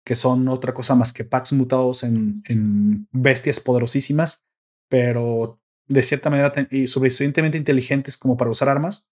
[0.06, 4.46] que son otra cosa más que packs mutados en, en bestias poderosísimas,
[4.88, 9.10] pero de cierta manera y suficientemente inteligentes como para usar armas,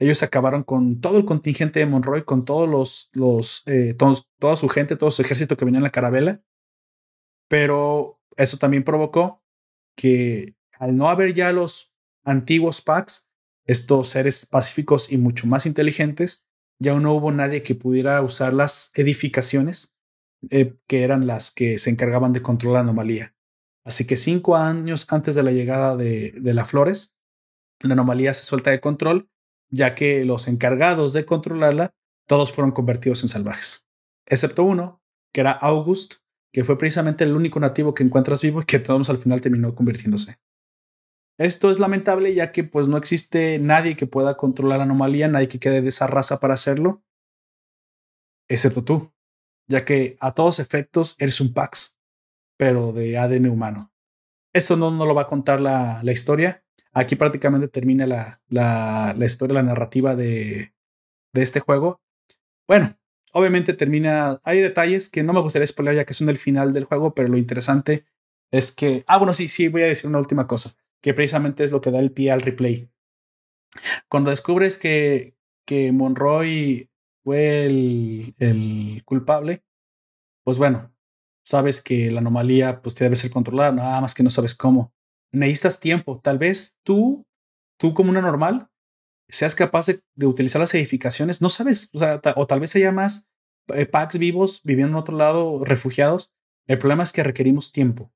[0.00, 3.94] ellos acabaron con todo el contingente de Monroy, con todos los, eh,
[4.38, 6.42] toda su gente, todo su ejército que venía en la carabela.
[7.48, 9.44] Pero eso también provocó
[9.94, 11.92] que al no haber ya los
[12.24, 13.30] antiguos packs,
[13.66, 16.48] estos seres pacíficos y mucho más inteligentes,
[16.78, 19.98] ya no hubo nadie que pudiera usar las edificaciones
[20.48, 23.36] eh, que eran las que se encargaban de controlar la anomalía.
[23.84, 27.18] Así que cinco años antes de la llegada de, de la Flores,
[27.80, 29.28] la anomalía se suelta de control
[29.70, 31.94] ya que los encargados de controlarla
[32.26, 33.88] todos fueron convertidos en salvajes,
[34.26, 35.02] excepto uno,
[35.32, 36.16] que era August,
[36.52, 39.74] que fue precisamente el único nativo que encuentras vivo y que todos al final terminó
[39.74, 40.36] convirtiéndose.
[41.38, 45.48] Esto es lamentable ya que pues no existe nadie que pueda controlar la anomalía, nadie
[45.48, 47.02] que quede de esa raza para hacerlo,
[48.48, 49.12] excepto tú,
[49.66, 51.98] ya que a todos efectos eres un Pax,
[52.58, 53.92] pero de ADN humano.
[54.52, 59.24] Eso no, no lo va a contar la, la historia, Aquí prácticamente termina la, la,
[59.24, 60.74] historia, la narrativa de,
[61.32, 62.00] de este juego.
[62.66, 62.98] Bueno,
[63.32, 64.40] obviamente termina.
[64.42, 67.28] Hay detalles que no me gustaría spoiler ya que son el final del juego, pero
[67.28, 68.06] lo interesante
[68.50, 69.04] es que.
[69.06, 71.92] Ah, bueno, sí, sí, voy a decir una última cosa, que precisamente es lo que
[71.92, 72.90] da el pie al replay.
[74.08, 76.90] Cuando descubres que, que Monroy
[77.22, 79.62] fue el, el culpable,
[80.42, 80.92] pues bueno,
[81.44, 84.92] sabes que la anomalía pues debe ser controlada, nada más que no sabes cómo
[85.32, 86.20] necesitas tiempo.
[86.22, 87.26] Tal vez tú,
[87.78, 88.68] tú como una normal,
[89.28, 91.40] seas capaz de, utilizar las edificaciones.
[91.40, 93.28] No sabes, o, sea, o tal vez haya más
[93.68, 96.32] eh, packs vivos viviendo en otro lado, refugiados.
[96.66, 98.12] El problema es que requerimos tiempo.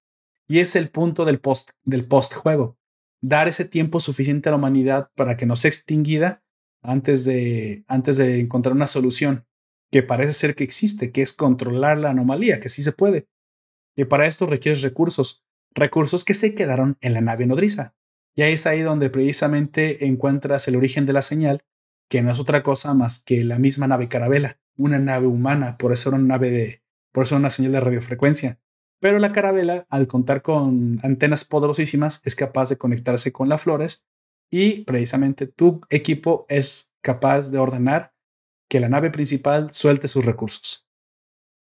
[0.47, 2.77] Y es el punto del post, del post juego.
[3.23, 6.43] Dar ese tiempo suficiente a la humanidad para que no se extinguida
[6.83, 9.47] antes de, antes de encontrar una solución
[9.91, 13.27] que parece ser que existe, que es controlar la anomalía, que sí se puede.
[13.97, 15.45] Y para esto requieres recursos
[15.75, 17.95] recursos que se quedaron en la nave nodriza.
[18.35, 21.65] Y ahí es ahí donde precisamente encuentras el origen de la señal,
[22.09, 25.93] que no es otra cosa más que la misma nave carabela, una nave humana, por
[25.93, 26.83] eso era una nave de,
[27.13, 28.59] por eso era una señal de radiofrecuencia.
[29.01, 34.05] Pero la carabela, al contar con antenas poderosísimas, es capaz de conectarse con las flores
[34.51, 38.15] y precisamente tu equipo es capaz de ordenar
[38.69, 40.89] que la nave principal suelte sus recursos.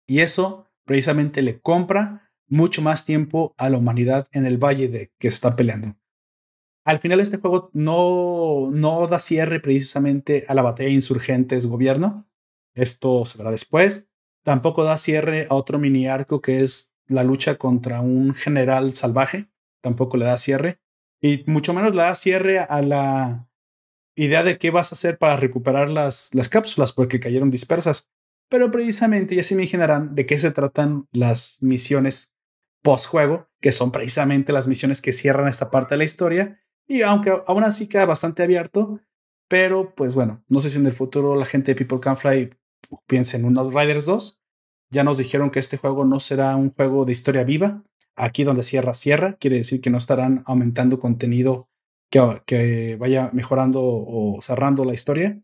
[0.07, 5.13] Y eso precisamente le compra mucho más tiempo a la humanidad en el valle de
[5.19, 5.97] que está peleando.
[6.85, 12.29] Al final este juego no, no da cierre precisamente a la batalla de insurgentes gobierno.
[12.75, 14.09] Esto se verá después.
[14.45, 19.49] Tampoco da cierre a otro mini arco que es la lucha contra un general salvaje.
[19.83, 20.79] Tampoco le da cierre.
[21.23, 23.49] Y mucho menos le da cierre a la
[24.15, 28.11] idea de qué vas a hacer para recuperar las, las cápsulas porque cayeron dispersas.
[28.51, 32.34] Pero precisamente ya se me imaginarán de qué se tratan las misiones
[32.85, 36.61] post-juego, que son precisamente las misiones que cierran esta parte de la historia.
[36.87, 39.01] Y aunque aún así queda bastante abierto,
[39.49, 42.51] pero pues bueno, no sé si en el futuro la gente de People Can Fly
[43.07, 44.39] piense en un Outriders 2.
[44.91, 47.83] Ya nos dijeron que este juego no será un juego de historia viva.
[48.17, 49.39] Aquí donde cierra, cierra.
[49.41, 51.71] Quiere decir que no estarán aumentando contenido
[52.11, 55.41] que, que vaya mejorando o cerrando la historia.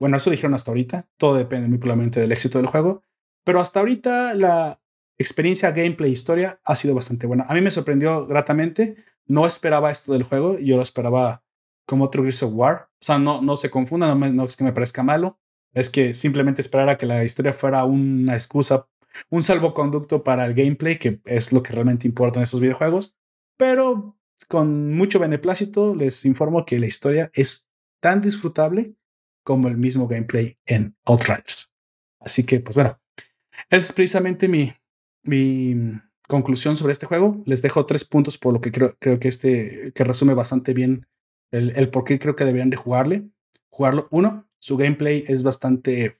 [0.00, 1.08] Bueno, eso dijeron hasta ahorita.
[1.16, 3.04] Todo depende muy probablemente del éxito del juego.
[3.44, 4.80] Pero hasta ahorita la
[5.18, 7.44] experiencia gameplay historia ha sido bastante buena.
[7.48, 8.96] A mí me sorprendió gratamente.
[9.26, 10.58] No esperaba esto del juego.
[10.58, 11.42] Yo lo esperaba
[11.86, 12.88] como otro Gears of War.
[12.92, 15.38] O sea, no, no se confunda, no, no es que me parezca malo.
[15.72, 18.88] Es que simplemente esperara que la historia fuera una excusa,
[19.30, 23.16] un salvoconducto para el gameplay, que es lo que realmente importa en estos videojuegos.
[23.56, 24.16] Pero
[24.48, 27.68] con mucho beneplácito les informo que la historia es
[28.00, 28.94] tan disfrutable
[29.42, 31.72] como el mismo gameplay en Outriders.
[32.20, 33.00] Así que, pues bueno,
[33.70, 34.72] es precisamente mi,
[35.26, 37.42] mi conclusión sobre este juego.
[37.46, 41.06] Les dejo tres puntos por lo que creo, creo que este, que resume bastante bien
[41.50, 43.28] el, por qué creo que deberían de jugarle.
[43.68, 44.08] Jugarlo.
[44.10, 46.18] Uno, su gameplay es bastante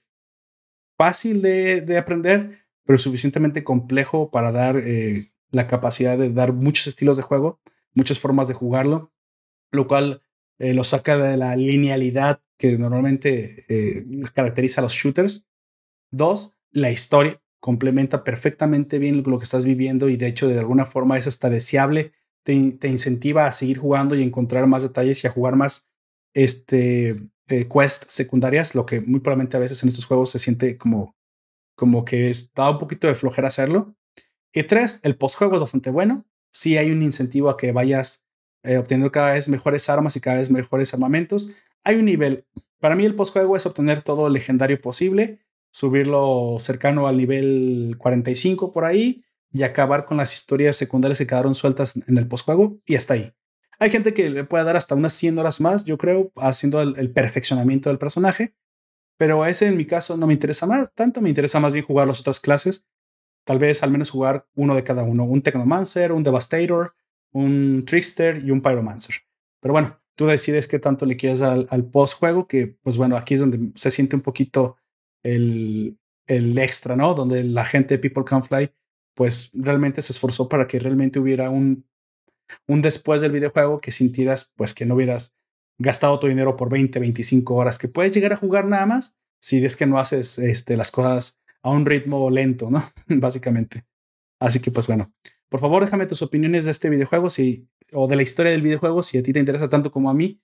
[0.97, 6.87] fácil de, de aprender, pero suficientemente complejo para dar eh, la capacidad de dar muchos
[6.87, 7.59] estilos de juego,
[7.93, 9.11] muchas formas de jugarlo,
[9.71, 10.21] lo cual
[10.59, 15.47] eh, lo saca de la linealidad que normalmente eh, caracteriza a los shooters.
[16.09, 20.85] Dos, la historia complementa perfectamente bien lo que estás viviendo y de hecho de alguna
[20.85, 22.13] forma es hasta deseable,
[22.43, 25.89] te, te incentiva a seguir jugando y encontrar más detalles y a jugar más
[26.33, 30.77] este, eh, quests secundarias, lo que muy probablemente a veces en estos juegos se siente
[30.77, 31.15] como,
[31.75, 33.95] como que está un poquito de flojera hacerlo.
[34.53, 36.25] Y tres, el postjuego es bastante bueno.
[36.51, 38.25] Sí hay un incentivo a que vayas
[38.63, 41.53] eh, obteniendo cada vez mejores armas y cada vez mejores armamentos.
[41.83, 42.45] Hay un nivel.
[42.79, 45.39] Para mí el postjuego es obtener todo legendario posible,
[45.77, 51.53] subirlo cercano al nivel 45 por ahí y acabar con las historias secundarias que quedaron
[51.53, 53.31] sueltas en el postjuego y hasta ahí.
[53.77, 57.11] Hay gente que le puede dar hasta unas 100 horas más, yo creo, haciendo el,
[57.11, 58.55] perfeccionamiento del personaje,
[59.17, 62.07] pero ese en mi caso no me interesa más, tanto me interesa más bien jugar
[62.07, 62.87] las otras clases,
[63.45, 66.95] tal vez al menos jugar uno de cada uno, un Technomancer, un Devastator,
[67.31, 69.17] un Trickster y un Pyromancer.
[69.59, 73.35] Pero bueno, tú decides qué tanto le quieres al, al post-juego, que pues bueno, aquí
[73.35, 74.77] es donde se siente un poquito
[75.35, 75.97] el,
[76.27, 77.13] el extra, ¿no?
[77.13, 78.71] Donde la gente de People Can Fly
[79.13, 81.87] pues realmente se esforzó para que realmente hubiera un,
[82.67, 85.35] un después del videojuego que sintieras pues que no hubieras
[85.79, 89.63] gastado tu dinero por 20, 25 horas, que puedes llegar a jugar nada más si
[89.63, 92.91] es que no haces este, las cosas a un ritmo lento, ¿no?
[93.07, 93.85] Básicamente.
[94.39, 95.11] Así que pues bueno,
[95.49, 99.01] por favor, déjame tus opiniones de este videojuego si, o de la historia del videojuego
[99.01, 100.41] si a ti te interesa tanto como a mí.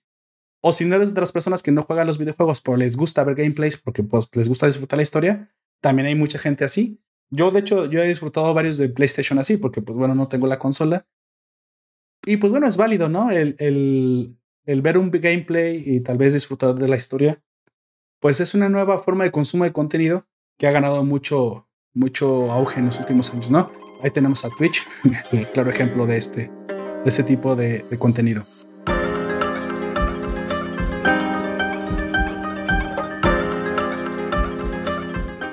[0.66, 3.22] O si no eres de las personas que no juegan los videojuegos, pero les gusta
[3.22, 7.02] ver gameplays porque pues, les gusta disfrutar la historia, también hay mucha gente así.
[7.28, 10.46] Yo, de hecho, yo he disfrutado varios de PlayStation así porque, pues bueno, no tengo
[10.46, 11.06] la consola.
[12.24, 13.30] Y pues bueno, es válido, ¿no?
[13.30, 17.42] El, el, ver un gameplay y tal vez disfrutar de la historia,
[18.18, 20.26] pues es una nueva forma de consumo de contenido
[20.56, 23.70] que ha ganado mucho, mucho auge en los últimos años, ¿no?
[24.02, 24.82] Ahí tenemos a Twitch,
[25.30, 28.46] el claro ejemplo de este, de este tipo de contenido.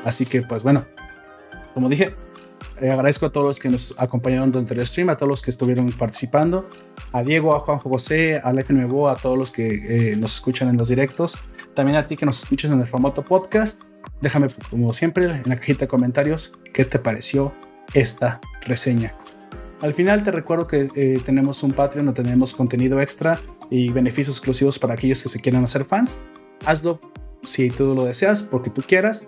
[0.04, 0.86] Así que, pues bueno,
[1.74, 2.14] como dije,
[2.82, 5.52] eh, agradezco a todos los que nos acompañaron durante el stream, a todos los que
[5.52, 6.68] estuvieron participando,
[7.12, 10.78] a Diego, a Juanjo José, a FNMBO, a todos los que eh, nos escuchan en
[10.78, 11.38] los directos,
[11.76, 13.82] también a ti que nos escuchas en el formato podcast.
[14.22, 17.54] Déjame, como siempre, en la cajita de comentarios qué te pareció
[17.94, 19.16] esta reseña.
[19.82, 24.38] Al final te recuerdo que eh, tenemos un Patreon, no tenemos contenido extra y beneficios
[24.38, 26.20] exclusivos para aquellos que se quieran hacer fans.
[26.66, 27.00] Hazlo
[27.44, 29.26] si tú lo deseas, porque tú quieras.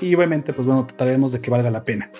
[0.00, 2.10] Y obviamente, pues bueno, trataremos de que valga la pena.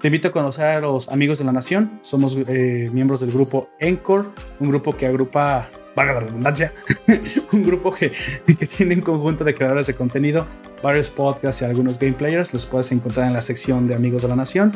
[0.00, 1.98] Te invito a conocer a los amigos de la nación.
[2.02, 4.28] Somos eh, miembros del grupo Encore,
[4.60, 6.74] un grupo que agrupa, valga la redundancia,
[7.52, 8.12] un grupo que,
[8.46, 10.46] que tiene un conjunto de creadores de contenido
[10.82, 12.52] varios podcasts y algunos gameplayers.
[12.52, 14.72] Los puedes encontrar en la sección de Amigos de la Nación.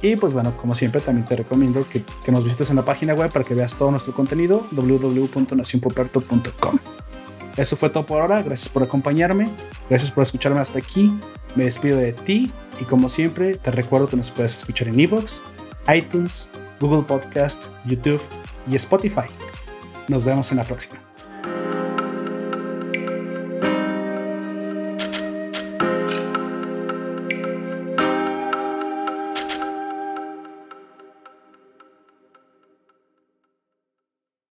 [0.00, 3.14] Y pues bueno, como siempre, también te recomiendo que, que nos visites en la página
[3.14, 6.78] web para que veas todo nuestro contenido, www.nacionpoperto.com.
[7.58, 8.42] Eso fue todo por ahora.
[8.42, 9.50] Gracias por acompañarme.
[9.90, 11.12] Gracias por escucharme hasta aquí.
[11.54, 15.42] Me despido de ti y como siempre te recuerdo que nos puedes escuchar en Evox,
[15.92, 18.22] iTunes, Google Podcast, YouTube
[18.68, 19.28] y Spotify.
[20.06, 21.07] Nos vemos en la próxima.